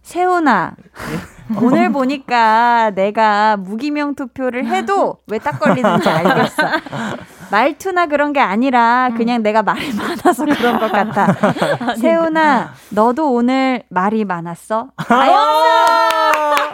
[0.01, 0.73] 세훈아.
[1.61, 6.63] 오늘 보니까 내가 무기명 투표를 해도 왜 딱 걸리는지 알겠어.
[7.51, 11.35] 말투나 그런 게 아니라 그냥 내가 말이 많아서 그런 것 같아.
[11.99, 14.89] 세훈아, 너도 오늘 말이 많았어?
[14.97, 16.65] 아!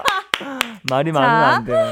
[0.90, 1.20] 말이 자.
[1.20, 1.88] 많으면 안 돼, 맞아.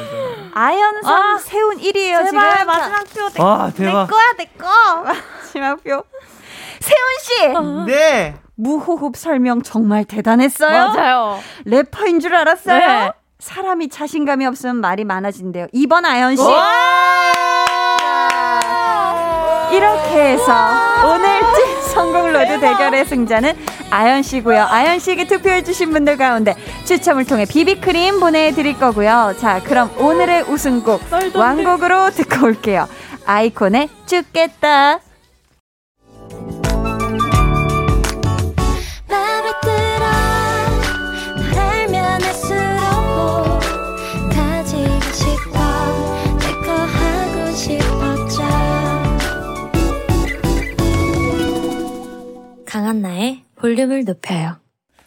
[0.55, 2.39] 아연성 아, 세훈 1위에요, 지금.
[2.39, 4.07] 제발 마지막 표 내, 와, 내 대박.
[4.07, 4.67] 거야, 내 거.
[5.03, 6.03] 마지막 표.
[6.79, 7.91] 세운 씨!
[7.91, 8.35] 네.
[8.55, 10.93] 무호흡 설명 정말 대단했어요.
[10.93, 11.39] 맞아요.
[11.65, 12.77] 래퍼인 줄 알았어요?
[12.77, 13.11] 네.
[13.39, 15.67] 사람이 자신감이 없으면 말이 많아진대요.
[15.73, 16.43] 2번 아연 씨.
[19.73, 20.53] 이렇게 해서
[21.05, 23.53] 오늘 찐 선곡 road 대결의 승자는
[23.89, 24.67] 아연 씨고요.
[24.69, 26.55] 아연 씨에게 투표해 주신 분들 가운데
[26.85, 29.35] 추첨을 통해 비비크림 보내드릴 거고요.
[29.39, 31.01] 자, 그럼 오늘의 우승곡
[31.33, 32.87] 완곡으로 듣고 올게요.
[33.25, 34.99] 아이콘의 죽겠다.
[52.73, 54.55] 강한나의 볼륨을 높여요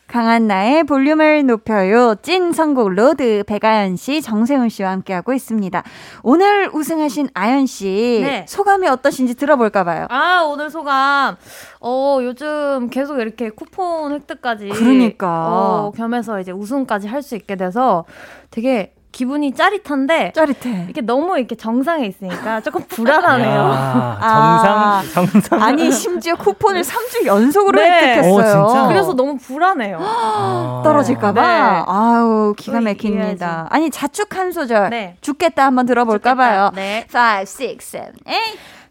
[0.07, 2.15] 강한나의 볼륨을 높여요.
[2.23, 5.83] 찐 선곡 road 백아연 씨, 정세운 씨와 함께하고 있습니다.
[6.23, 8.47] 오늘 우승하신 아연 씨 네.
[8.49, 10.07] 소감이 어떠신지 들어볼까 봐요.
[10.11, 11.35] 아 오늘 소감
[11.81, 15.49] 어 요즘 계속 이렇게 쿠폰 획득까지 그러니까.
[15.49, 18.05] 어, 겸해서 이제 우승까지 할 수 있게 돼서
[18.53, 20.83] 되게 기분이 짜릿한데 짜릿해.
[20.85, 23.49] 이렇게 너무 이렇게 정상에 있으니까 조금 불안하네요.
[23.49, 25.03] 야, 아.
[25.15, 25.63] 정상, 정상.
[25.63, 28.17] 아니 심지어 쿠폰을 3주 연속으로 네.
[28.17, 28.65] 획득했어요.
[28.85, 28.89] 오?
[28.89, 29.99] 그래서 너무 불안해요.
[30.03, 30.83] 아.
[30.85, 31.41] 떨어질까 봐.
[31.41, 31.85] 네.
[31.87, 33.69] 아우 기가 또 막힙니다.
[33.71, 35.17] 아니 자축 한 소절 네.
[35.23, 36.73] 죽겠다 한번 들어볼까봐요.
[36.75, 37.07] 네.
[37.11, 38.37] 5, 6, 7, 8.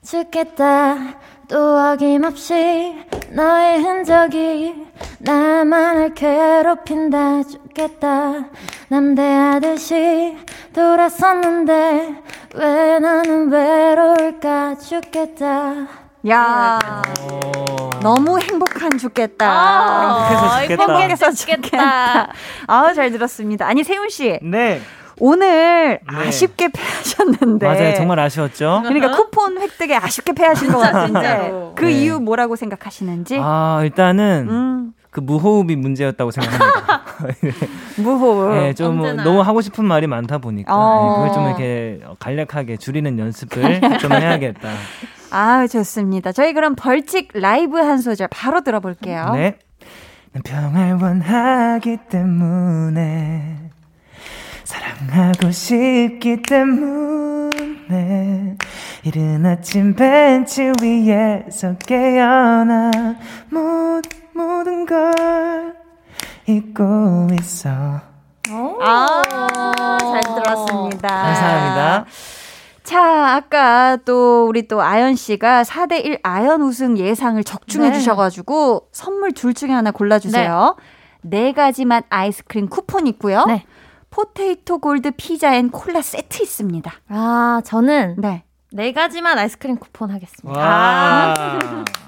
[0.03, 0.97] 죽겠다
[1.47, 2.95] 또 어김없이
[3.31, 4.87] 너의 흔적이
[5.19, 8.45] 나만을 괴롭힌다 죽겠다
[8.89, 10.37] 남대하듯이
[10.73, 12.15] 돌아섰는데
[12.55, 15.87] 왜 나는 외로울까 죽겠다
[16.29, 16.79] 야
[17.31, 17.89] 오.
[18.01, 19.45] 너무 행복한 죽겠다.
[19.47, 20.97] 아, 행복해서 죽겠다.
[20.97, 22.33] 행복해서 죽겠다.
[22.67, 23.67] 아우 잘 들었습니다.
[23.67, 24.81] 아니 세훈 씨 네.
[25.19, 26.17] 오늘 네.
[26.27, 27.93] 아쉽게 패하셨는데 맞아요.
[27.95, 28.81] 정말 아쉬웠죠?
[28.83, 31.71] 그러니까 쿠폰 획득에 아쉽게 패하신 것 같은데.
[31.75, 31.91] 그 네.
[31.91, 37.01] 이유 뭐라고 생각하시는지 아, 일단은 음 그 무호흡이 문제였다고 생각합니다.
[38.03, 39.23] 무호흡 네, 좀 언제나.
[39.23, 41.07] 너무 하고 싶은 말이 많다 보니까 어.
[41.07, 44.69] 네, 그걸 좀 이렇게 간략하게 줄이는 연습을 좀 해야겠다.
[45.31, 46.33] 아 좋습니다.
[46.33, 49.31] 저희 그럼 벌칙 라이브 한 소절 바로 들어볼게요.
[49.35, 49.57] 네.
[50.33, 53.69] 난 평화를 원하기 때문에
[54.65, 57.51] 사랑하고 싶기 때문에
[59.03, 62.91] 이른 아침 벤치 위에서 깨어나
[63.51, 64.01] 모,
[64.33, 65.75] 모든 걸
[66.47, 67.69] 잊고 있어.
[68.49, 69.21] 아,
[69.99, 71.07] 잘 들었습니다.
[71.07, 72.05] 감사합니다.
[72.83, 77.95] 자, 아까 또 우리 또 아연 씨가 4대1 아연 우승 예상을 적중해 네.
[77.95, 80.75] 주셔가지고 선물 둘 중에 하나 골라주세요.
[81.21, 81.53] 네.
[81.53, 83.45] 가지 맛 아이스크림 쿠폰 있고요.
[83.45, 83.65] 네.
[84.15, 86.89] potato gold 피자 and 콜라 세트 있습니다.
[87.09, 88.45] 아, 저는 네.
[88.71, 90.57] 네 가지 맛 아이스크림 쿠폰 하겠습니다.
[90.57, 91.33] 와.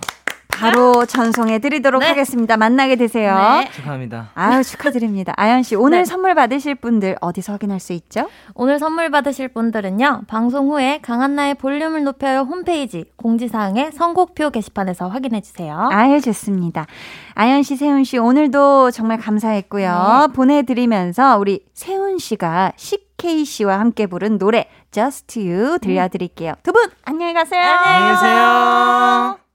[0.58, 2.08] 바로 전송해 드리도록 네.
[2.08, 2.58] 하겠습니다.
[2.58, 3.36] 맛나게 드세요.
[3.36, 3.70] 네.
[3.72, 4.30] 축하합니다.
[4.34, 5.34] 아유, 축하드립니다.
[5.36, 6.05] 아연 씨, 오늘 네.
[6.05, 8.30] 선물 받으실 분들 어디서 확인할 수 있죠?
[8.55, 15.89] 오늘 선물 받으실 분들은요, 방송 후에 강한나의 볼륨을 높여요 홈페이지 공지사항의 선곡표 게시판에서 확인해 주세요.
[15.91, 16.88] 아유, 좋습니다.
[17.36, 20.30] 아연 씨, 세훈 씨, 오늘도 정말 감사했고요.
[20.34, 26.53] 보내 드리면서 우리 세훈 씨가 CK 씨와 함께 부른 노래 Just You 들려드릴게요.
[26.64, 27.62] 두 분, 안녕히 가세요.
[27.62, 29.47] 안녕히 계세요.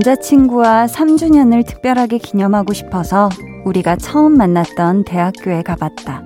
[0.00, 3.28] 남자친구와 3주년을 특별하게 기념하고 싶어서
[3.66, 6.22] 우리가 처음 만났던 대학교에 가봤다.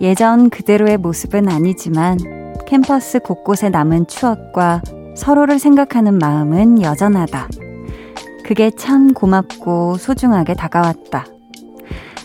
[0.00, 2.18] 예전 그대로의 모습은 아니지만
[2.64, 4.82] 캠퍼스 곳곳에 남은 추억과
[5.16, 7.48] 서로를 생각하는 마음은 여전하다.
[8.44, 11.26] 그게 참 고맙고 소중하게 다가왔다.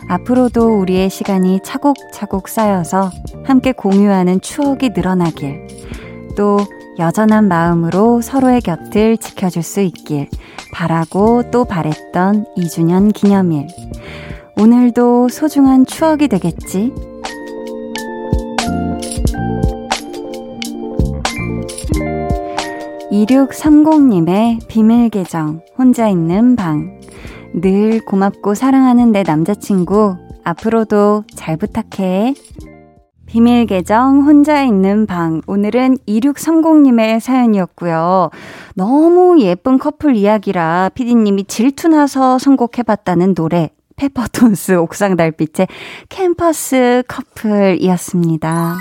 [0.10, 3.10] 앞으로도 우리의 시간이 차곡차곡 쌓여서
[3.46, 5.68] 함께 공유하는 추억이 늘어나길.
[6.38, 6.60] 또
[7.02, 10.30] 여전한 마음으로 서로의 곁을 지켜줄 수 있길
[10.72, 13.68] 바라고 또 바랬던 2주년 기념일.
[14.56, 16.94] 오늘도 소중한 추억이 되겠지?
[23.12, 27.02] (2630님의) 비밀 계정 혼자 있는 방
[27.54, 32.34] 늘 고맙고 사랑하는 내 남자친구 앞으로도 잘 부탁해
[33.32, 35.42] 비밀 계정 혼자 있는 방.
[35.48, 38.30] 오늘은 2630님의 사연이었고요.
[38.76, 43.70] 너무 예쁜 커플 이야기라 피디님이 질투나서 선곡해봤다는 노래.
[43.96, 45.68] 페퍼톤스 옥상 달빛의
[46.10, 48.76] 캠퍼스 커플이었습니다.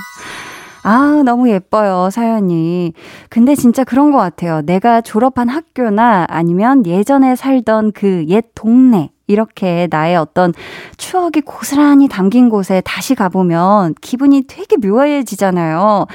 [0.82, 2.92] 아, 너무 예뻐요, 사연이.
[3.28, 4.62] 근데 진짜 그런 것 같아요.
[4.62, 9.10] 내가 졸업한 학교나 아니면 예전에 살던 그 옛 동네.
[9.30, 10.52] 이렇게 나의 어떤
[10.96, 16.06] 추억이 고스란히 담긴 곳에 다시 가보면 기분이 되게 묘해지잖아요.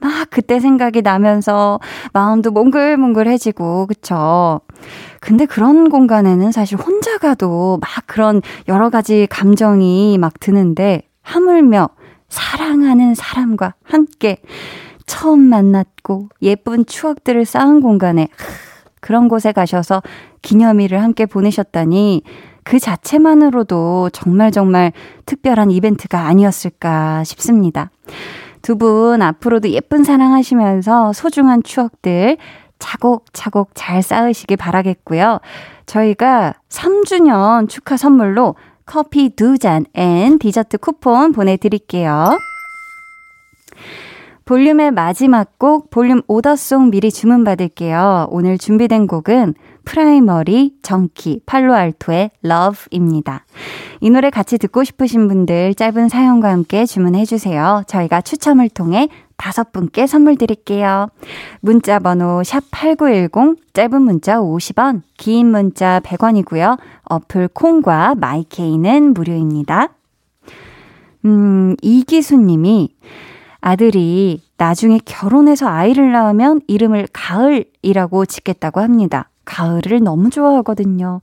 [0.00, 1.78] 막 그때 생각이 나면서
[2.12, 4.60] 마음도 몽글몽글해지고, 그쵸?
[5.20, 11.90] 근데 그런 공간에는 사실 혼자 가도 막 그런 여러 가지 감정이 막 드는데, 하물며
[12.28, 14.38] 사랑하는 사람과 함께
[15.06, 18.28] 처음 만났고 예쁜 추억들을 쌓은 공간에
[19.00, 20.02] 그런 곳에 가셔서
[20.42, 22.22] 기념일을 함께 보내셨다니
[22.70, 24.92] 그 자체만으로도 정말 정말
[25.26, 27.90] 특별한 이벤트가 아니었을까 싶습니다.
[28.62, 32.36] 두 분 앞으로도 예쁜 사랑하시면서 소중한 추억들
[32.78, 35.40] 차곡차곡 잘 쌓으시길 바라겠고요.
[35.86, 38.54] 저희가 3주년 축하 선물로
[38.86, 42.38] 커피 두 잔 and 디저트 쿠폰 보내드릴게요.
[44.44, 48.28] 볼륨의 마지막 곡 볼륨 order song 미리 주문받을게요.
[48.30, 49.54] 오늘 준비된 곡은
[49.84, 53.44] 프라이머리 정키 팔로알토의 Love입니다.
[54.00, 57.82] 이 노래 같이 듣고 싶으신 분들 짧은 사연과 함께 주문해 주세요.
[57.86, 61.08] 저희가 추첨을 통해 다섯 분께 선물 드릴게요.
[61.60, 66.78] 문자 번호 sharp8910 짧은 문자 50원, 긴 문자 100원이고요.
[67.04, 69.88] 어플 콩과 마이케이는 무료입니다.
[71.24, 72.94] 음, 이기수 님이
[73.60, 79.30] 아들이 나중에 결혼해서 아이를 낳으면 이름을 가을이라고 짓겠다고 합니다.
[79.44, 81.20] 가을을 너무 좋아하거든요.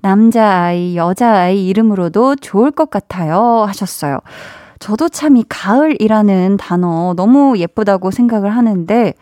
[0.00, 3.64] 남자아이, 여자아이 이름으로도 좋을 것 같아요.
[3.66, 4.18] 하셨어요.
[4.78, 9.14] 저도 참 이 가을이라는 단어 너무 예쁘다고 생각을 하는데,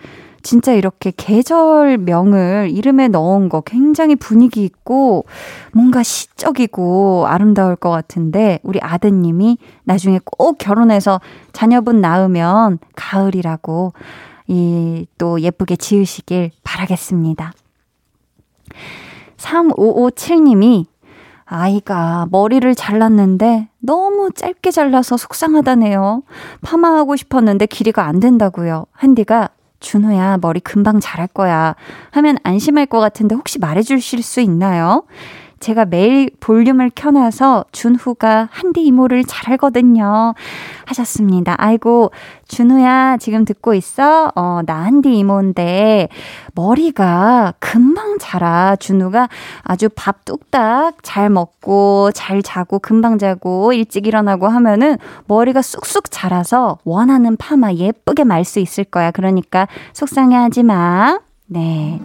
[0.42, 5.24] 진짜 이렇게 계절명을 이름에 넣은 거 굉장히 분위기 있고
[5.72, 11.20] 뭔가 시적이고 아름다울 것 같은데 우리 아드님이 나중에 꼭 결혼해서
[11.52, 13.92] 자녀분 낳으면 가을이라고
[14.48, 17.52] 이, 또 예쁘게 지으시길 바라겠습니다.
[19.36, 20.86] 3557님이
[21.44, 26.22] 아이가 머리를 잘랐는데 너무 짧게 잘라서 속상하다네요.
[26.62, 28.86] 파마하고 싶었는데 길이가 안 된다고요.
[28.92, 29.50] 한디가
[29.80, 31.74] 준호야 머리 금방 자랄 거야
[32.12, 35.04] 하면 안심할 것 같은데 혹시 말해주실 수 있나요?
[35.62, 40.34] 제가 매일 볼륨을 켜놔서 준후가 한디 이모를 잘 알거든요.
[40.86, 41.54] 하셨습니다.
[41.56, 42.10] 아이고,
[42.48, 44.32] 준우야, 지금 듣고 있어?
[44.34, 46.08] 어, 나 한디 이모인데,
[46.54, 48.74] 머리가 금방 자라.
[48.76, 49.28] 준우가
[49.62, 54.98] 아주 밥 뚝딱 잘 먹고, 잘 자고, 금방 자고, 일찍 일어나고 하면은
[55.28, 59.12] 머리가 쑥쑥 자라서 원하는 파마 예쁘게 말 수 있을 거야.
[59.12, 61.20] 그러니까 속상해 하지 마.
[61.46, 62.00] 네.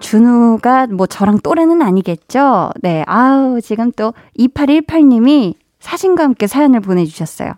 [0.00, 2.70] 준우가 뭐 저랑 또래는 아니겠죠?
[2.82, 3.04] 네.
[3.06, 7.52] 아우, 지금 또 2818님이 사진과 함께 사연을 보내주셨어요.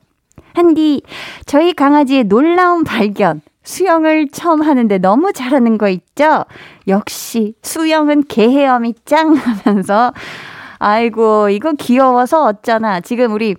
[0.54, 1.02] 한디,
[1.46, 3.40] 저희 강아지의 놀라운 발견.
[3.62, 6.44] 수영을 처음 하는데 너무 잘하는 거 있죠?
[6.88, 10.12] 역시 수영은 개헤엄이 짱 하면서
[10.78, 13.54] 아이고 이거 귀여워서 어쩌나 지금 우리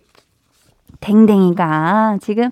[1.02, 2.50] 댕댕이가 지금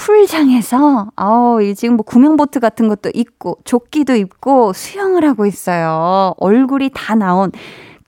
[0.00, 6.32] 풀장에서 아우 지금 뭐 구명보트 같은 것도 있고 조끼도 입고 수영을 하고 있어요.
[6.38, 7.52] 얼굴이 다 나온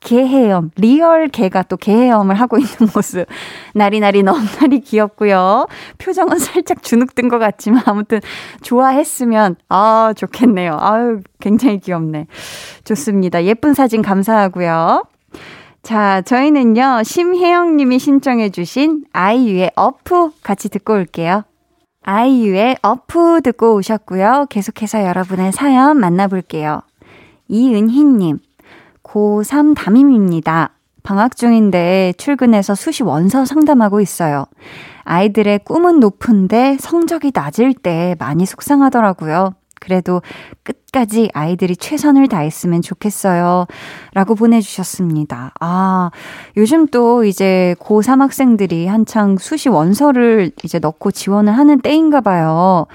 [0.01, 3.27] 개헤엄, real 개가 또 개헤엄을 하고 있는 모습.
[3.75, 5.67] 나리나리 너무나리 귀엽고요.
[5.99, 8.21] 표정은 살짝 주눅든 것 같지만 아무튼
[8.63, 10.79] 좋아했으면 아 좋겠네요.
[10.81, 12.27] 아유 굉장히 귀엽네.
[12.85, 13.45] 좋습니다.
[13.45, 15.05] 예쁜 사진 감사하고요.
[15.83, 21.45] 자, 저희는요, 심혜영 님이 신청해주신 아이유의 어프 같이 듣고 올게요.
[22.03, 24.47] 아이유의 어프 듣고 오셨고요.
[24.51, 26.83] 계속해서 여러분의 사연 만나볼게요.
[27.49, 28.39] 이은희님,
[29.03, 30.71] 고3 담임입니다.
[31.03, 34.47] 방학 중인데 출근해서 수시 원서 상담하고 있어요.
[35.05, 39.55] 아이들의 꿈은 높은데 성적이 낮을 때 많이 속상하더라고요.
[39.83, 40.23] 그래도
[40.63, 43.67] 끝까지 아이들이 최선을 다했으면 좋겠어요.
[44.15, 45.53] 라고 보내주셨습니다.
[45.59, 46.11] 아,
[46.57, 52.87] 요즘 또 이제 고3 학생들이 한창 수시 원서를 이제 넣고 지원을 하는 때인가 봐요.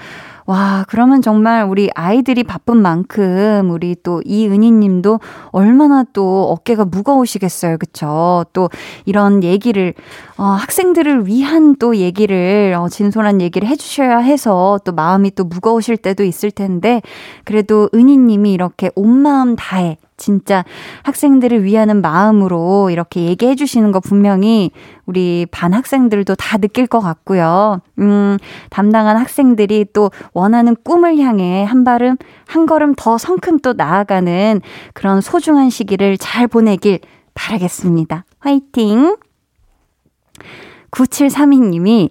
[0.48, 5.20] 와, 그러면 정말 우리 아이들이 바쁜 만큼 우리 또 이은희 님도
[5.52, 7.78] 얼마나 또 어깨가 무거우시겠어요.
[7.78, 8.46] 그쵸?
[8.54, 8.70] 또
[9.04, 9.94] 이런 얘기를,
[10.38, 16.24] 어, 학생들을 위한 또 얘기를, 어, 진솔한 얘기를 해주셔야 해서 또 마음이 또 무거우실 때도
[16.24, 17.02] 있을 텐데,
[17.44, 20.66] 그래도 은희 님이 이렇게 온 마음 다해 진짜
[21.04, 24.72] 학생들을 위하는 마음으로 이렇게 얘기해 주시는 거 분명히
[25.06, 27.82] 우리 반 학생들도 다 느낄 것 같고요.
[28.00, 28.38] 음,
[28.70, 34.60] 담당한 학생들이 또 원하는 꿈을 향해 한 발음, 한 걸음 더 성큼 또 나아가는
[34.94, 37.00] 그런 소중한 시기를 잘 보내길
[37.36, 38.26] 바라겠습니다.
[38.40, 39.16] 화이팅!
[40.92, 42.10] 9732님이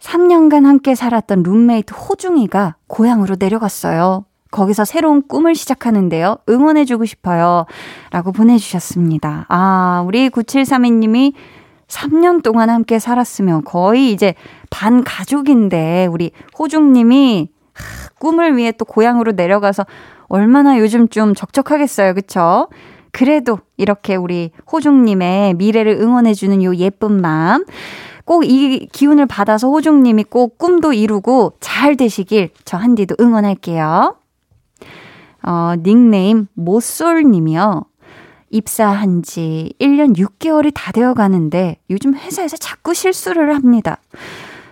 [0.00, 4.24] 3년간 함께 살았던 룸메이트 호중이가 고향으로 내려갔어요.
[4.56, 6.38] 거기서 새로운 꿈을 시작하는데요.
[6.48, 7.66] 응원해주고 싶어요.
[8.10, 9.44] 라고 보내주셨습니다.
[9.50, 11.34] 아, 우리 9732님이
[11.88, 14.34] 3년 동안 함께 살았으면 거의 이제
[14.70, 17.50] 반 가족인데, 우리 호중님이
[18.18, 19.84] 꿈을 위해 또 고향으로 내려가서
[20.28, 22.14] 얼마나 요즘 좀 적적하겠어요.
[22.14, 22.68] 그쵸?
[23.12, 27.64] 그래도 이렇게 우리 호중님의 미래를 응원해주는 요 예쁜 마음.
[28.24, 34.16] 꼭 이 기운을 받아서 호중님이 꼭 꿈도 이루고 잘 되시길 저 한디도 응원할게요.
[35.46, 37.84] 어, 닉네임 모쏠님이요.
[38.50, 43.98] 입사한 지 1년 6개월이 다 되어 가는데 요즘 회사에서 자꾸 실수를 합니다.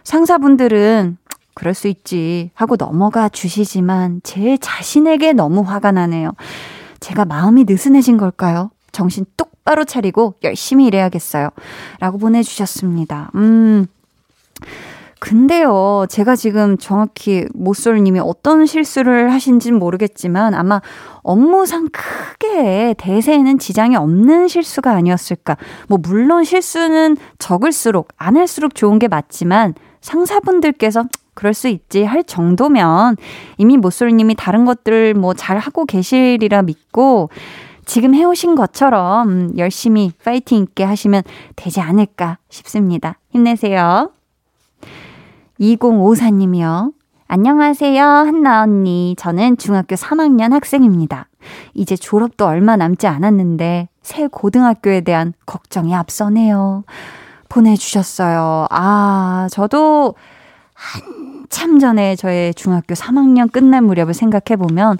[0.05, 1.16] 상사분들은
[1.55, 6.33] 그럴 수 있지 하고 넘어가 주시지만 제 자신에게 너무 화가 나네요.
[7.01, 8.70] 제가 마음이 느슨해진 걸까요?
[8.91, 11.51] 정신 똑바로 차리고 열심히 일해야겠어요.
[12.01, 13.31] 라고 보내주셨습니다.
[13.37, 13.87] 음.
[15.25, 20.83] 근데요, 제가 지금 정확히 모쏠님이 어떤 실수를 하신지는 모르겠지만 아마
[21.22, 25.57] 업무상 크게 대세에는 지장이 없는 실수가 아니었을까.
[25.89, 29.72] 뭐, 물론 실수는 적을수록, 안 할수록 좋은 게 맞지만
[30.03, 33.16] 상사분들께서 그럴 수 있지 할 정도면
[33.57, 37.31] 이미 모쏠님이 다른 것들 뭐 잘 하고 계시리라 믿고
[37.87, 41.22] 지금 해오신 것처럼 열심히 파이팅 있게 하시면
[41.57, 43.18] 되지 않을까 싶습니다.
[43.31, 44.14] 힘내세요.
[45.61, 46.92] 2054님이요.
[47.26, 49.14] 안녕하세요, 한나 언니.
[49.18, 51.28] 저는 중학교 3학년 학생입니다.
[51.74, 56.84] 이제 졸업도 얼마 남지 않았는데 새 고등학교에 대한 걱정이 앞서네요.
[57.48, 58.66] 보내주셨어요.
[58.70, 60.14] 아, 저도
[60.74, 64.98] 한참 전에 저의 중학교 3학년 끝날 무렵을 생각해보면,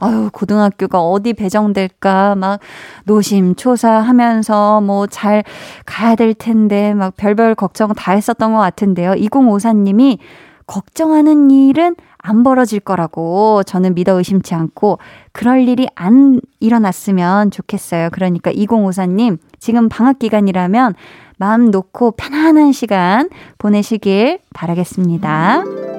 [0.00, 2.60] 아유, 고등학교가 어디 배정될까, 막,
[3.04, 5.44] 노심초사하면서 뭐 잘
[5.84, 9.12] 가야 될 텐데, 막 별별 걱정 다 했었던 것 같은데요.
[9.12, 10.18] 2054님이
[10.66, 14.98] 걱정하는 일은 안 벌어질 거라고 저는 믿어 의심치 않고
[15.32, 18.08] 그럴 일이 안 일어났으면 좋겠어요.
[18.10, 20.94] 그러니까 2054님, 지금 방학 기간이라면
[21.38, 23.28] 마음 놓고 편안한 시간
[23.58, 25.95] 보내시길 바라겠습니다.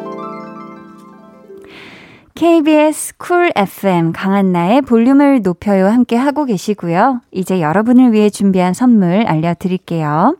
[2.37, 7.21] KBS 쿨 FM 강한나의 볼륨을 높여요 함께 하고 계시고요.
[7.31, 10.37] 이제 여러분을 위해 준비한 선물 알려드릴게요.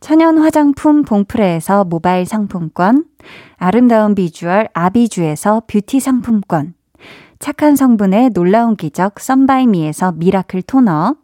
[0.00, 3.04] 천연 화장품 봉프레에서 모바일 상품권,
[3.58, 6.72] 아름다운 비주얼 아비주에서 뷰티 상품권,
[7.40, 11.16] 착한 성분의 놀라운 기적 썬바이미에서 Miracle Toner,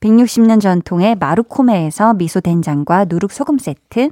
[0.00, 4.08] 160년 전통의 마루코메에서 미소 된장과 누룩 소금 세트,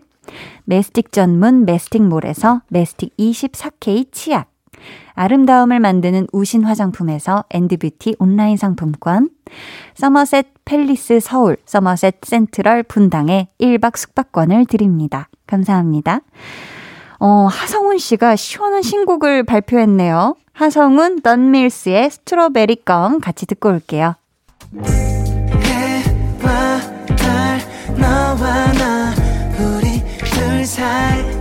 [0.64, 4.49] 메스틱 전문 메스틱몰에서 메스틱 24K 치약,
[5.20, 9.28] 아름다움을 만드는 우신 화장품에서 엔드뷰티 온라인 상품권,
[9.94, 15.28] 서머셋 팰리스 서울, 서머셋 센트럴 분당에 1박 숙박권을 드립니다.
[15.46, 16.20] 감사합니다.
[17.18, 20.36] 어, 하성훈 씨가 시원한 신곡을 발표했네요.
[20.54, 24.14] 하성훈 던밀스의 스트로베리 껌 같이 듣고 올게요.
[25.62, 26.80] 해와
[27.18, 27.60] 달
[27.98, 29.12] 너와 나
[29.58, 31.40] 우리 둘 사이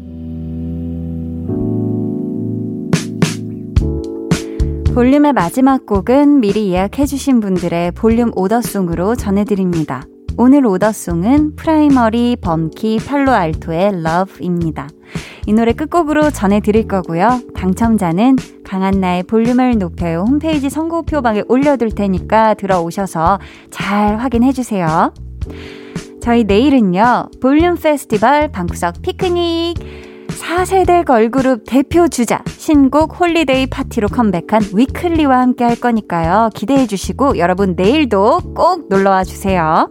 [4.93, 10.03] 볼륨의 마지막 곡은 미리 예약해주신 분들의 볼륨 오더송으로 전해드립니다.
[10.35, 14.89] 오늘 order song은 프라이머리 범키 팔로알토의 Love입니다.
[15.47, 17.39] 이 노래 끝곡으로 전해드릴 거고요.
[17.55, 18.35] 당첨자는
[18.65, 23.39] 강한나의 볼륨을 높여요 홈페이지 선곡표 방에 올려둘 테니까 들어오셔서
[23.69, 25.13] 잘 확인해주세요.
[26.21, 30.10] 저희 내일은요, 볼륨 페스티벌 방구석 피크닉
[30.41, 36.49] 4세대 걸그룹 대표 주자 신곡 Holiday Party로 컴백한 위클리와 함께 할 거니까요.
[36.55, 39.89] 기대해 주시고 여러분 내일도 꼭 놀러와 주세요.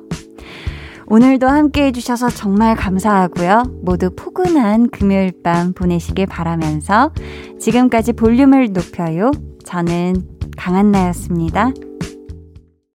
[1.07, 3.63] 오늘도 함께 해주셔서 정말 감사하고요.
[3.83, 7.13] 모두 포근한 금요일 밤 보내시길 바라면서
[7.59, 9.31] 지금까지 볼륨을 높여요.
[9.65, 10.17] 저는
[10.57, 11.73] 강한나였습니다.